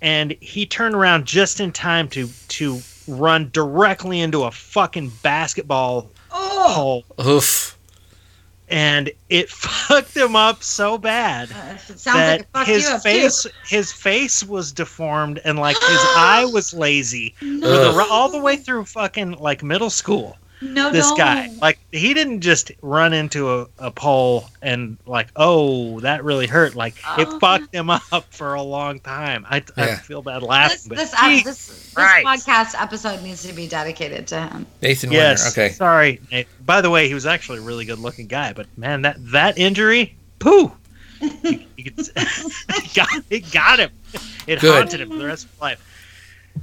[0.00, 6.08] and he turned around just in time to to run directly into a fucking basketball
[6.30, 7.76] Oh, hole Oof.
[8.68, 13.42] and it fucked him up so bad Uh, that like it his you up face
[13.42, 13.50] too.
[13.68, 17.92] his face was deformed and like his eye was lazy for No.
[17.92, 21.18] the, all the way through fucking like middle school No, this don't.
[21.18, 26.46] guy like he didn't just run into a, a pole and like oh that really
[26.46, 27.38] hurt like it Oh.
[27.40, 31.12] fucked him up for a long time i, I feel bad laughing This, but this,
[31.14, 34.66] uh, ep- Jesus this, this podcast episode needs to be dedicated to him.
[34.80, 35.60] Nathan yes Winter.
[35.60, 35.74] Okay.
[35.74, 36.46] sorry Nate.
[36.64, 39.58] by the way he was actually a really good looking guy but man that that
[39.58, 40.70] injury poo
[41.20, 43.90] you, you could, it, got, it got him
[44.46, 44.72] it Good.
[44.74, 45.88] haunted him for the rest of his life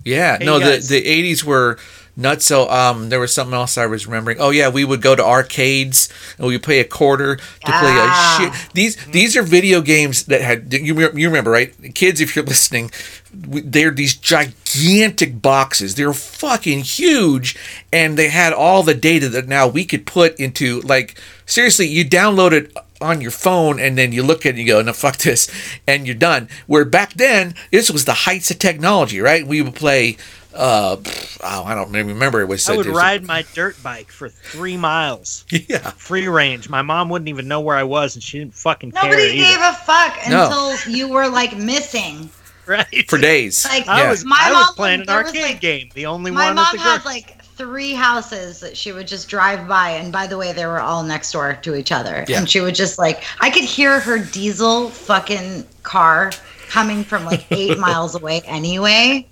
[0.06, 1.78] Yeah, Hey, no, you the the eighties were
[2.20, 2.46] nuts.
[2.46, 4.38] So um, there was something else I was remembering.
[4.40, 7.96] Oh yeah, we would go to arcades and we would pay a quarter to play
[7.98, 8.38] a Ah.
[8.54, 8.70] shit.
[8.74, 12.22] These these are video games that had you you remember right, kids?
[12.22, 12.92] If you're listening,
[13.34, 15.96] they're these gigantic boxes.
[15.96, 17.56] They're fucking huge,
[17.92, 21.88] and they had all the data that now we could put into like seriously.
[21.88, 24.82] You download it on your phone and then you look at it and you go,
[24.82, 25.50] no, fuck this,
[25.88, 26.50] and you're done.
[26.68, 29.48] Where back then, this was the heights of technology, right?
[29.48, 30.18] We would play,
[30.56, 30.96] uh,
[31.44, 32.42] oh, I don't even remember.
[32.42, 36.70] It was i would was- ride my dirt bike for three miles Yeah, free range
[36.70, 39.36] my mom wouldn't even know where i was and she didn't fucking care Nobody either.
[39.36, 40.46] gave a fuck No.
[40.72, 42.30] until you were like missing.
[42.66, 43.66] right for days.
[43.70, 44.10] Like I Yeah.
[44.10, 46.46] was My I mom was playing an there was, arcade like- game, the only my
[46.48, 50.14] one mom at the had like three houses that she would just drive by, and
[50.14, 52.24] by the way, they were all next door to each other.
[52.28, 52.38] Yeah.
[52.40, 56.32] And she would just like, I could hear her diesel fucking car
[56.70, 59.28] coming from like eight miles away anyway.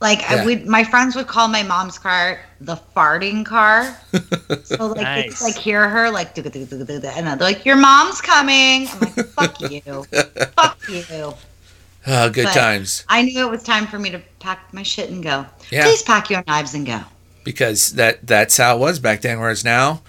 [0.00, 0.36] Like Yeah.
[0.42, 3.96] I would, my friends would call my mom's car the farting car.
[4.64, 5.42] So like they could Nice.
[5.42, 6.46] like hear her like, and
[7.26, 9.80] they're like, "Your mom's coming." I'm like, "Fuck you,
[10.56, 11.34] fuck you."
[12.06, 13.04] Oh, good But- times.
[13.08, 15.46] I knew it was time for me to pack my shit and go.
[15.70, 15.84] Yeah.
[15.84, 17.00] Please pack your knives and go.
[17.44, 19.38] because that that's how it was back then.
[19.40, 20.02] Whereas now,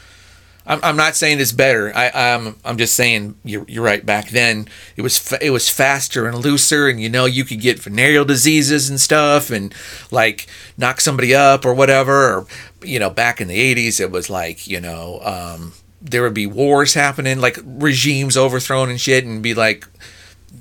[0.71, 1.91] I'm, I'm not saying it's better.
[1.95, 4.05] I I'm I'm just saying you're you're right.
[4.05, 7.59] Back then, it was fa- it was faster and looser, and you know you could
[7.61, 9.73] get venereal diseases and stuff, and
[10.11, 10.47] like
[10.77, 12.13] knock somebody up or whatever.
[12.33, 12.47] Or
[12.83, 15.19] you know, back in the '80s, it was like you know.
[15.23, 19.87] um there would be wars happening, like regimes overthrown and shit, and be like,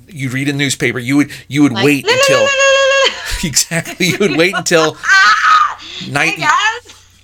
[0.07, 2.47] you read a newspaper, you would you would Like, wait "La, la, until la, la,
[2.47, 4.97] la, la." exactly you would wait until
[6.11, 6.37] night.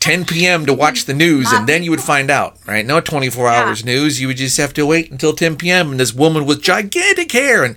[0.07, 0.65] 10 p.m.
[0.65, 2.85] to watch the news, and then you would find out, right?
[2.85, 4.19] No 24 hours news.
[4.21, 5.91] You would just have to wait until 10 p.m.
[5.91, 7.75] And this woman with gigantic hair and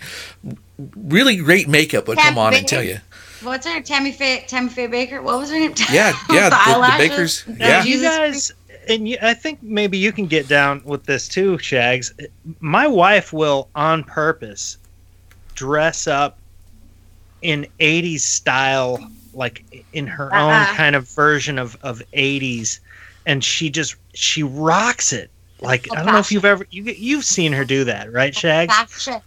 [0.96, 2.98] really great makeup would come on and tell you.
[3.42, 3.82] What's her name?
[3.82, 5.22] Tammy Faye Tammy Faye Bakker?
[5.22, 5.74] What was her name?
[5.90, 7.44] Yeah, yeah, the, the eyelashes?
[7.46, 7.58] Bakkers.
[7.58, 7.84] Now, Yeah.
[7.84, 8.52] you guys,
[8.88, 12.12] and you, I think maybe you can get down with this too, Shags.
[12.60, 14.76] My wife will, on purpose,
[15.54, 16.38] dress up
[17.42, 18.98] in '80s style,
[19.40, 20.40] like in her uh-uh.
[20.40, 20.74] own Uh-uh.
[20.76, 22.78] kind of version of of '80s,
[23.26, 25.30] and she just she rocks it.
[25.60, 28.34] Like I don't know if you've ever you you've seen her do that, right?
[28.34, 29.20] Fashion.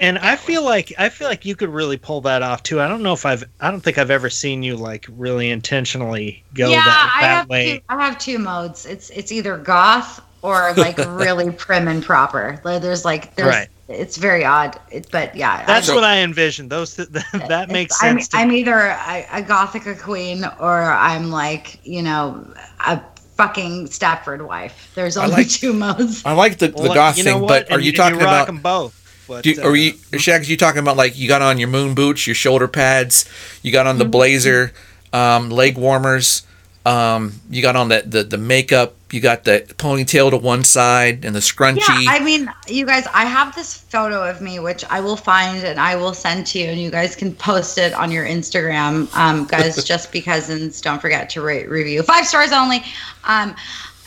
[0.00, 2.80] And I feel like I feel like you could really pull that off too.
[2.80, 6.44] I don't know if I've I don't think I've ever seen you like really intentionally
[6.54, 7.78] go yeah, that, I have way.
[7.78, 7.84] two.
[7.88, 8.84] I have two modes.
[8.86, 12.60] It's it's either goth or like really prim and proper.
[12.64, 13.68] Like, There's like there's Right.
[13.92, 14.78] It's very odd.
[14.90, 16.70] It, but yeah, That's I, what I envisioned.
[16.70, 18.28] Those th- that, that makes I'm, sense.
[18.28, 22.46] to I'm either a, a gothica queen or I'm like you know
[22.86, 23.00] a
[23.36, 24.90] fucking Stepford wife.
[24.94, 26.24] There's only like- two modes.
[26.24, 27.48] I like the, the Well, goth you know thing, what?
[27.48, 28.48] but are And you and talking rock about?
[28.48, 28.98] 'em both?
[29.28, 30.50] But, Do you, are uh, you, Shags?
[30.50, 33.24] You talking about like you got on your moon boots, your shoulder pads,
[33.62, 34.10] you got on the Mm-hmm.
[34.10, 34.72] blazer,
[35.12, 36.42] um, leg warmers,
[36.84, 41.24] um, you got on the, the the makeup, you got the ponytail to one side
[41.24, 42.04] and the scrunchie.
[42.04, 45.62] Yeah, I mean, you guys, I have this photo of me, which I will find
[45.64, 49.14] and I will send to you, and you guys can post it on your Instagram,
[49.14, 49.84] um, guys.
[49.92, 52.78] just because, and don't forget to rate, review, five stars only.
[53.24, 53.54] Um,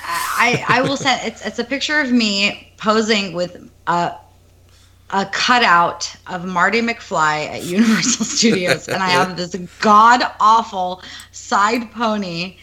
[0.08, 1.22] I I will send.
[1.26, 4.16] It's it's a picture of me posing with a
[5.12, 11.92] a cutout of Marty McFly at Universal Studios, and I have this god awful side
[11.92, 12.58] pony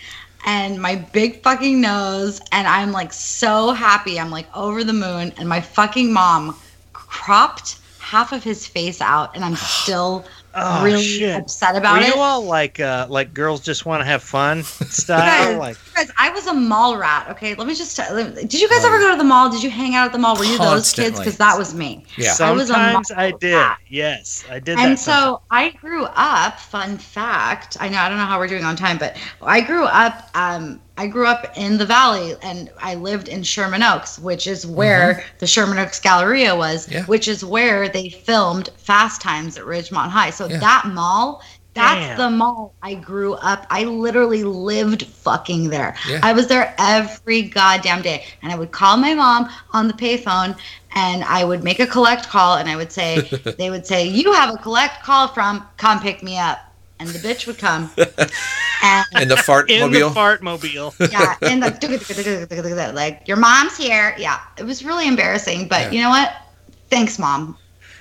[0.45, 4.19] and my big fucking nose, and I'm like so happy.
[4.19, 6.57] I'm like over the moon, and my fucking mom
[6.93, 10.25] cropped half of his face out, and I'm still
[10.55, 11.41] Oh, really shit.
[11.41, 12.09] upset Were about it.
[12.09, 14.63] you all like uh like girls just want to have fun
[15.07, 17.29] Guys, like guys, I was a mall rat.
[17.31, 17.97] Okay, let me just.
[17.97, 19.51] Tell, did you guys ever go to the mall?
[19.51, 20.37] Did you hang out at the mall?
[20.37, 21.19] Were you those kids?
[21.19, 22.05] Because that was me.
[22.17, 22.35] Yeah.
[22.41, 23.55] I was a sometimes I, did.
[23.55, 23.79] rat.
[23.89, 24.79] Yes, I did.
[24.79, 26.59] And that so I grew up.
[26.59, 27.77] Fun fact.
[27.81, 30.29] I know I don't know how we're doing on time, but I grew up.
[30.35, 34.67] Um, I grew up in the valley, and I lived in Sherman Oaks, which is
[34.67, 36.95] where the Sherman Oaks Galleria was, Mm-hmm.
[36.95, 37.05] Yeah.
[37.07, 40.31] which is where they filmed Fast Times at Ridgemont High.
[40.31, 40.59] So Yeah.
[40.59, 41.43] that mall
[41.75, 42.19] That's Damn.
[42.19, 43.67] the mall I grew up.
[43.71, 45.97] I literally lived fucking there.
[46.07, 46.21] Yeah.
[46.23, 48.27] I was there every goddamn day.
[48.43, 50.55] And I would call my mom on the payphone
[50.95, 53.21] and I would make a collect call and I would say,
[53.59, 56.59] they would say, You have a collect call from, come pick me up.
[57.09, 57.91] And the bitch would come.
[57.97, 60.09] and And the fart In mobile.
[60.09, 60.95] the fart mobile.
[61.11, 64.15] yeah, and like, that, like your mom's here.
[64.19, 65.91] Yeah, it was really embarrassing, but Yeah.
[65.91, 66.33] you know what?
[66.91, 67.57] Thanks, mom.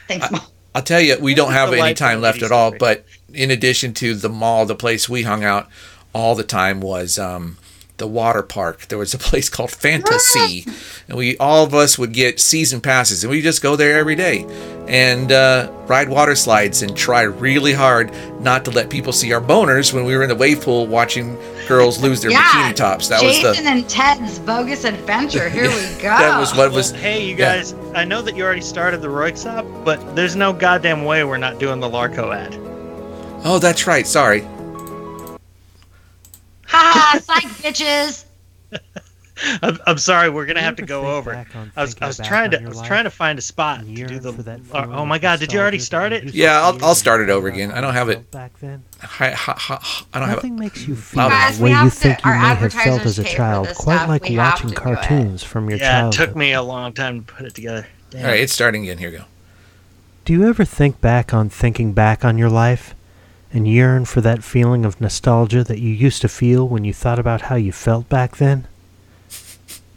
[0.07, 0.41] Thanks, mom.
[0.75, 2.69] I'll tell you, we don't have any time left at all.
[2.69, 2.79] story?
[2.79, 5.67] But in addition to the mall, the place we hung out
[6.13, 7.57] all the time was um,
[8.01, 8.87] the water park.
[8.87, 10.65] There was a place called Fantasy,
[11.07, 14.15] and we all of us would get season passes, and we just go there every
[14.15, 14.45] day
[14.87, 19.39] and uh, ride water slides and try really hard not to let people see our
[19.39, 21.37] boners when we were in the wave pool watching
[21.67, 23.07] girls lose their Yeah, bikini tops.
[23.07, 25.47] That was Jason the and Ted's bogus adventure.
[25.47, 25.69] Here we
[26.01, 26.09] go.
[26.09, 26.91] that was what was.
[26.91, 27.57] Well, hey, you yeah.
[27.57, 31.37] guys, I know that you already started the Roixop, but there's no goddamn way we're
[31.37, 32.55] not doing the Larco ad.
[33.45, 34.05] Oh, that's right.
[34.07, 34.41] Sorry.
[36.71, 37.19] Ha!
[37.21, 38.25] Psych, bitches.
[39.61, 41.45] I'm, I'm sorry, we're gonna have to go over.
[41.75, 43.95] I was, I was trying to, I was life trying to find a spot and
[43.97, 44.31] to do the.
[44.31, 46.33] that oh, feeling of my God, did you already start it?
[46.33, 47.71] Yeah, I'll- I'll start it over again.
[47.71, 48.83] I don't have it- back then.
[48.99, 49.79] Hi, hi, hi,
[50.13, 50.41] I don't have it.
[50.43, 51.53] Nothing makes you feel Loud.
[51.53, 54.23] The way you to- think you our may have felt as a child, quite like
[54.23, 54.83] We watching to do it.
[54.83, 57.87] cartoons from your Yeah, it took me a long time to put it together.
[58.11, 58.25] Damn.
[58.25, 58.99] All right, it's starting again.
[58.99, 59.23] Here we go.
[60.23, 62.93] Do you ever think back on thinking back on your life
[63.53, 67.19] and yearn for that feeling of nostalgia that you used to feel when you thought
[67.19, 68.67] about how you felt back then?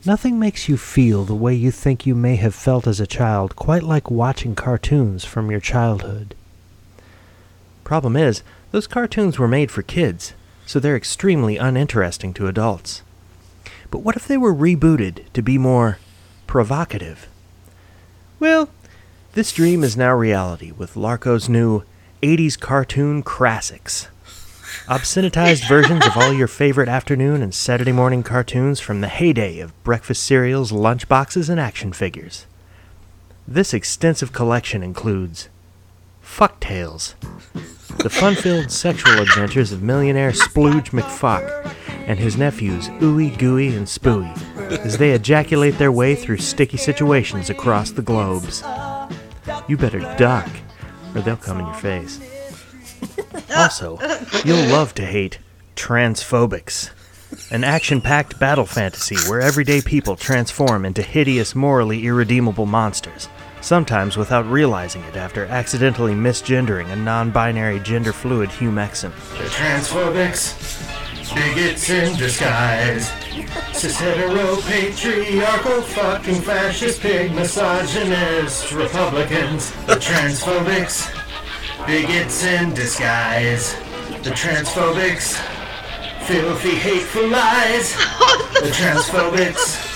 [0.06, 3.56] Nothing makes you feel the way you think you may have felt as a child
[3.56, 6.34] quite like watching cartoons from your childhood.
[7.84, 10.34] Problem is, those cartoons were made for kids,
[10.66, 13.02] so they're extremely uninteresting to adults.
[13.90, 15.98] But what if they were rebooted to be more
[16.46, 17.28] provocative?
[18.38, 18.68] Well,
[19.32, 21.82] this dream is now reality with Larco's new
[22.24, 24.08] 80s cartoon classics.
[24.86, 29.84] Obscenitized versions of all your favorite afternoon and Saturday morning cartoons from the heyday of
[29.84, 32.46] breakfast cereals, lunchboxes, and action figures.
[33.46, 35.50] This extensive collection includes
[36.22, 37.14] Fuck Tales,
[37.98, 41.74] the fun filled sexual adventures of millionaire Splooge McFuck
[42.06, 44.34] and his nephews Ooey, Gooey, and Spooey
[44.86, 48.62] as they ejaculate their way through sticky situations across the globes.
[49.68, 50.48] You better duck,
[51.14, 52.20] or they'll come in your face.
[53.56, 53.98] Also,
[54.44, 55.38] you'll love to hate
[55.76, 56.90] Transphobics,
[57.50, 63.28] an action packed battle fantasy where everyday people transform into hideous, morally irredeemable monsters,
[63.60, 69.12] sometimes without realizing it after accidentally misgendering a non binary gender fluid Hugh Maxim.
[69.38, 70.83] The transphobics,
[71.32, 73.08] bigots in disguise,
[73.72, 79.70] cis hetero patriarchal fucking fascist pig misogynist Republicans.
[79.86, 81.08] The transphobics,
[81.86, 83.74] bigots in disguise,
[84.22, 85.34] the transphobics,
[86.26, 87.94] filthy hateful lies.
[88.60, 89.92] The transphobics.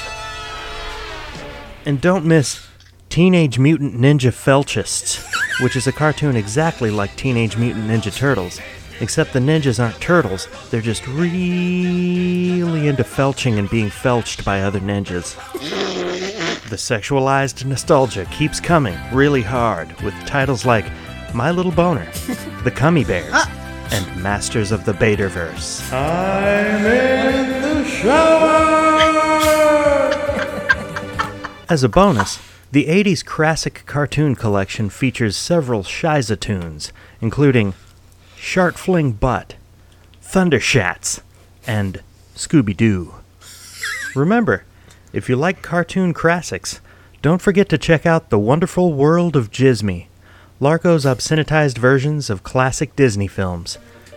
[1.86, 2.66] And don't miss
[3.08, 5.26] Teenage Mutant Ninja Felchists,
[5.60, 8.60] which is a cartoon exactly like Teenage Mutant Ninja Turtles,
[9.00, 14.80] except the ninjas aren't turtles, they're just really into felching and being felched by other
[14.80, 15.36] ninjas.
[16.68, 20.86] The sexualized nostalgia keeps coming really hard with titles like
[21.34, 22.04] My Little Boner,
[22.64, 23.88] The Cummy Bears, ah!
[23.92, 25.90] and Masters of the Baderverse.
[25.92, 28.38] I'm in the show.
[31.70, 32.38] As a bonus,
[32.70, 37.74] the 80s classic cartoon collection features several Shiza tunes, including
[38.40, 39.56] Shart Fling Butt,
[40.22, 41.20] Thundershats,
[41.66, 42.02] and
[42.34, 43.14] Scooby Doo.
[44.14, 44.64] Remember,
[45.12, 46.80] if you like cartoon classics,
[47.20, 50.06] don't forget to check out The Wonderful World of Jizmy,
[50.60, 53.76] Larko's obscenitized versions of classic Disney films,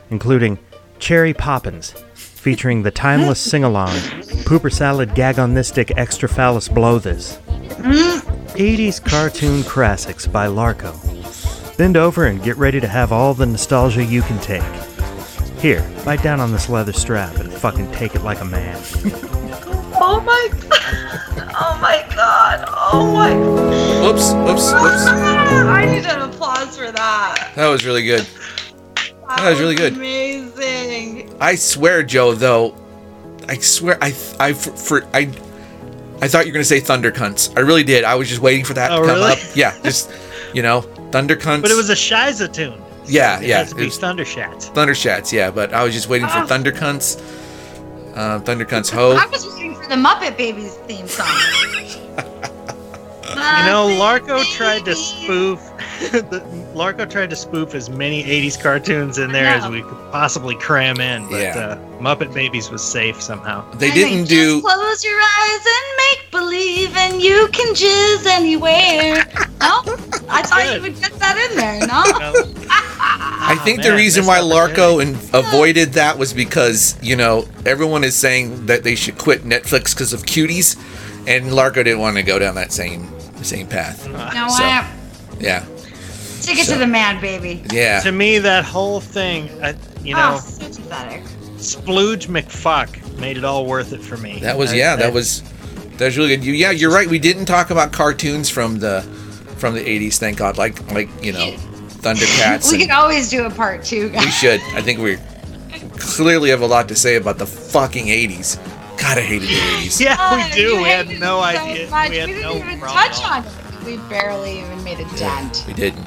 [0.10, 0.60] including
[1.00, 3.90] Cherry Poppins, featuring the timeless sing along
[4.46, 7.38] Pooper Salad Gag on This Dick Extra Phallus Blow This.
[8.56, 10.94] 80s cartoon classics by Larco.
[11.82, 14.62] Bend over and get ready to have all the nostalgia you can take.
[15.58, 18.80] Here, bite down on this leather strap and fucking take it like a man.
[20.04, 21.50] Oh my god.
[21.60, 22.66] Oh my god.
[22.70, 23.34] Oh my
[24.06, 25.08] Whoops, whoops, whoops.
[25.08, 27.52] I need an applause for that.
[27.56, 28.28] That was really good.
[29.28, 29.94] That, was really good.
[29.94, 31.36] Amazing.
[31.42, 32.36] I swear, Joe.
[32.36, 32.76] Though,
[33.50, 35.32] I swear, I, I, for, for I,
[36.22, 37.58] I thought you were gonna say Thunder Cunts.
[37.58, 38.04] I really did.
[38.04, 39.32] I was just waiting for that Oh, to come really?
[39.32, 39.40] up.
[39.56, 40.12] Yeah, just
[40.54, 41.62] you know, Thunder Cunts.
[41.62, 42.82] But it was a Shiza tune.
[43.06, 43.58] yeah, It yeah.
[43.60, 44.72] has to It be was Thundershats.
[44.74, 45.32] Thundershats.
[45.32, 46.46] Yeah, but I was just waiting for Ah.
[46.46, 47.22] Thunder Cunts.
[48.16, 49.12] Uh, Thunder Cunts Ho.
[49.14, 51.28] I was waiting for the Muppet Babies theme song.
[53.32, 55.60] You know, Larko tried to spoof.
[56.12, 56.42] the,
[56.76, 61.00] Larko tried to spoof as many '80s cartoons in there as we could possibly cram
[61.00, 61.58] in, but Yeah.
[61.58, 63.64] uh, Muppet Babies was safe somehow.
[63.76, 64.62] They I didn't mean, do.
[64.62, 69.24] Just close your eyes and make believe, and you can jizz anywhere.
[69.62, 69.82] no,
[70.30, 71.80] I thought you would get that in there.
[71.88, 72.04] No.
[72.64, 72.78] No?
[73.44, 74.76] I think Oh, the reason why opportunity.
[74.82, 79.44] Larko and avoided that was because you know everyone is saying that they should quit
[79.44, 80.78] Netflix because of cuties,
[81.28, 83.08] and Larko didn't want to go down that same
[83.44, 84.08] same path.
[84.08, 84.18] No,
[84.50, 84.88] So- I
[85.40, 85.66] Yeah,
[86.40, 87.64] stick it So- to the man, baby.
[87.72, 88.00] yeah.
[88.02, 91.24] To me, that whole thing, I, you know, oh, so pathetic.
[91.58, 94.40] Splooge McFuck made it all worth it for me.
[94.42, 94.94] That was I- yeah.
[94.94, 95.42] I- That was
[95.98, 96.46] that was really good.
[96.46, 96.72] You yeah.
[96.72, 97.10] You're right.
[97.10, 99.04] We didn't talk about cartoons from the
[99.62, 100.18] from the 80s.
[100.18, 100.58] Thank God.
[100.58, 101.54] Like like you know,
[102.04, 102.70] Thundercats.
[102.72, 104.60] We and- can always do a part two, We should.
[104.74, 105.18] I think we
[105.98, 108.58] clearly have a lot to say about the fucking 80s.
[109.00, 110.00] God, I hated the 80s.
[110.02, 110.78] Yeah, Oh, we do.
[110.78, 111.90] We had no so idea.
[111.90, 112.10] much.
[112.10, 113.86] We had didn't no even problem touch on it.
[113.86, 115.64] We barely even made a dent.
[115.68, 116.06] We didn't.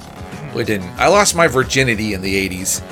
[0.54, 0.90] We didn't.
[0.98, 2.82] I lost my virginity in the 80s,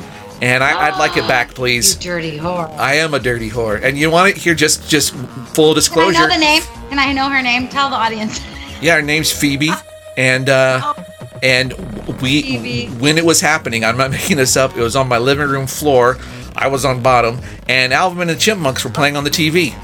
[0.42, 1.94] and I, I'd like it back, ah, You please.
[1.94, 2.68] dirty whore.
[2.76, 5.12] I am a dirty whore, and you want to hear just just
[5.54, 6.18] full Can I disclosure?
[6.18, 6.62] know the name?
[6.88, 7.68] Can I know her name?
[7.68, 8.40] Tell the audience.
[8.80, 9.70] Yeah, her name's Phoebe,
[10.16, 10.94] and uh,
[11.42, 11.72] and
[12.20, 12.86] we Phoebe.
[12.98, 14.76] when it was happening, I'm not making this up.
[14.76, 16.18] It was on my living room floor.
[16.54, 19.74] I was on bottom, and Alvin and the Chipmunks were playing on the TV.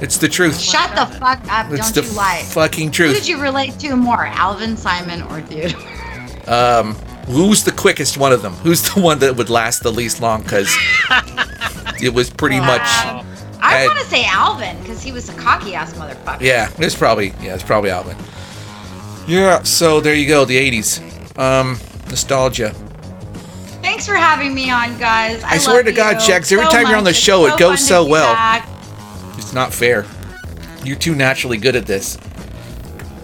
[0.00, 0.60] It's the truth.
[0.60, 1.70] Shut the fuck up!
[1.72, 2.42] It's Don't the you lie.
[2.48, 3.08] fucking truth.
[3.14, 5.80] Who did you relate to more, Alvin, Simon, or Theodore?
[6.46, 6.94] Um,
[7.26, 8.52] who's the quickest one of them?
[8.56, 10.42] Who's the one that would last the least long?
[10.42, 10.72] Because
[12.02, 12.82] it was pretty much.
[12.82, 13.24] I
[13.60, 16.40] I- want to say Alvin because he was a cocky ass motherfucker.
[16.40, 18.16] Yeah, it's probably yeah, it's probably Alvin.
[19.26, 22.70] Yeah, so there you go, the '80s, um, nostalgia.
[23.82, 25.42] Thanks for having me on, guys.
[25.42, 27.16] I, I swear to God, Chex, every so time you're on the much.
[27.16, 28.34] It's show, it goes so well.
[28.34, 28.68] back.
[29.36, 30.04] It's not fair.
[30.84, 32.16] You're too naturally good at this.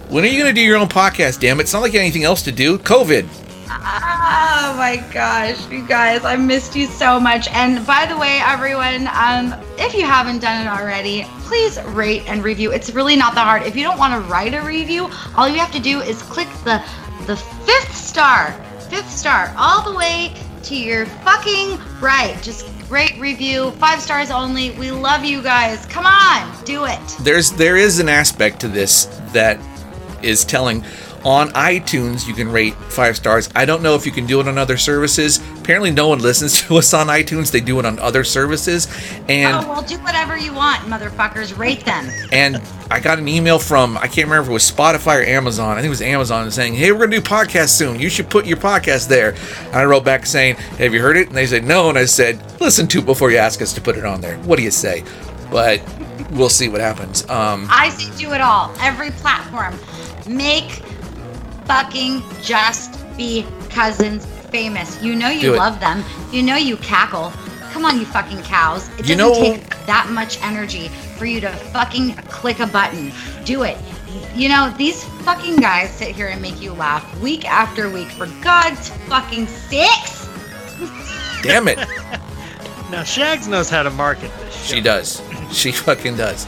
[0.09, 1.39] When are you gonna do your own podcast?
[1.39, 1.63] Damn it!
[1.63, 2.77] It's not like you have anything else to do.
[2.77, 3.27] COVID.
[3.75, 7.47] Oh my gosh, you guys, I missed you so much.
[7.49, 12.43] And by the way, everyone, um, if you haven't done it already, please rate and
[12.43, 12.71] review.
[12.71, 13.63] It's really not that hard.
[13.63, 16.47] If you don't want to write a review, all you have to do is click
[16.63, 16.83] the
[17.25, 18.51] the fifth star,
[18.89, 22.37] fifth star, all the way to your fucking right.
[22.43, 24.71] Just rate, review, five stars only.
[24.71, 25.85] We love you guys.
[25.87, 26.99] Come on, do it.
[27.21, 29.59] There's there is an aspect to this that
[30.21, 30.83] is telling.
[31.25, 33.49] On iTunes, you can rate five stars.
[33.55, 35.39] I don't know if you can do it on other services.
[35.59, 37.51] Apparently, no one listens to us on iTunes.
[37.51, 38.87] They do it on other services,
[39.29, 41.57] and oh, well, do whatever you want, motherfuckers.
[41.57, 42.09] Rate them.
[42.31, 42.61] And
[42.91, 45.71] I got an email from I can't remember if it was Spotify or Amazon.
[45.71, 47.99] I think it was Amazon saying, "Hey, we're gonna do podcasts soon.
[47.99, 49.35] You should put your podcast there."
[49.67, 52.05] And I wrote back saying, "Have you heard it?" And they said, "No." And I
[52.05, 54.37] said, "Listen to it before you ask us to put it on there.
[54.39, 55.03] What do you say?"
[55.49, 55.81] But
[56.31, 57.27] we'll see what happens.
[57.29, 58.73] Um, I say do it all.
[58.81, 59.79] Every platform.
[60.27, 60.81] Make
[61.65, 65.01] fucking just be cousins famous.
[65.01, 66.03] You know you love them.
[66.31, 67.31] You know you cackle.
[67.71, 68.87] Come on, you fucking cows.
[68.99, 73.11] It You doesn't know- take that much energy for you to fucking click a button.
[73.45, 73.77] Do it.
[74.35, 78.27] You know, these fucking guys sit here and make you laugh week after week for
[78.41, 80.27] God's fucking sakes.
[81.43, 81.77] damn it,
[82.91, 84.55] Now Shags knows how to market this.
[84.65, 85.21] she does.
[85.51, 86.45] She fucking does.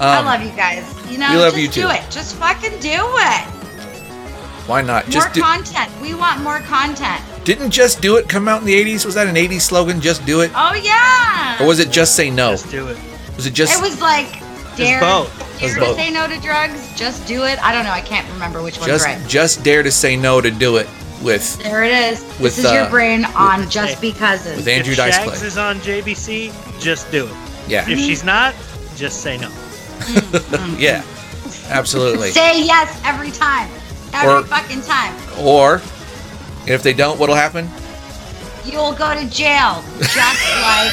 [0.00, 0.84] I Um, love you guys.
[1.10, 1.88] You know, we love just you do too.
[1.94, 2.10] it.
[2.10, 3.57] Just fucking do it.
[4.68, 5.06] Why not?
[5.06, 5.90] More Just do, content.
[6.00, 7.22] We want more content.
[7.44, 9.04] didn't just do it come out in the '80s?
[9.06, 10.00] Was that an '80s slogan?
[10.00, 11.60] Just do it, Oh yeah.
[11.62, 12.50] or was it just say no?
[12.52, 12.98] Just do it.
[13.36, 13.76] Was it just?
[13.76, 14.28] It was like
[14.76, 15.32] dare, both.
[15.58, 15.96] dare It's to both.
[15.96, 16.94] say no to drugs.
[16.96, 17.58] Just do it.
[17.64, 17.90] I don't know.
[17.92, 19.26] I can't remember which one's just right.
[19.26, 20.86] just dare to say no to do it
[21.22, 22.20] with There it is.
[22.38, 24.44] with, this is your uh, brain on just because.
[24.44, 25.46] with Andrew if Dice Shags Clay.
[25.46, 27.34] is on JBC, just do it.
[27.66, 28.54] Yeah, If she's not,
[28.96, 29.48] just say no.
[30.78, 31.02] yeah,
[31.70, 32.30] absolutely.
[32.32, 33.68] Say yes every time.
[34.14, 35.14] Every Or- fucking time.
[35.38, 35.76] Or
[36.66, 37.68] if they don't, what'll happen?
[38.64, 39.82] You'll go to jail.
[39.98, 40.14] Just
[40.62, 40.92] like.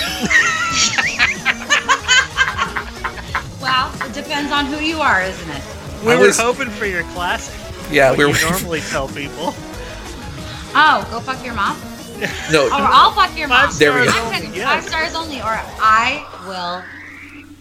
[3.61, 5.64] well, it depends on who you are, isn't it?
[6.06, 7.53] We I were was- hoping for your classic.
[7.91, 8.39] Yeah, we you were.
[8.49, 9.53] normally tell people.
[10.77, 11.77] Oh, go fuck your mom.
[12.52, 13.68] no, Or I'll fuck your mom.
[13.69, 14.35] Five There we stars go.
[14.45, 14.65] Only, yes.
[14.65, 15.45] Five stars only, or
[15.80, 16.84] I will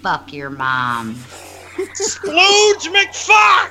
[0.03, 1.15] fuck your mom.
[1.77, 3.71] Splooge McFuck!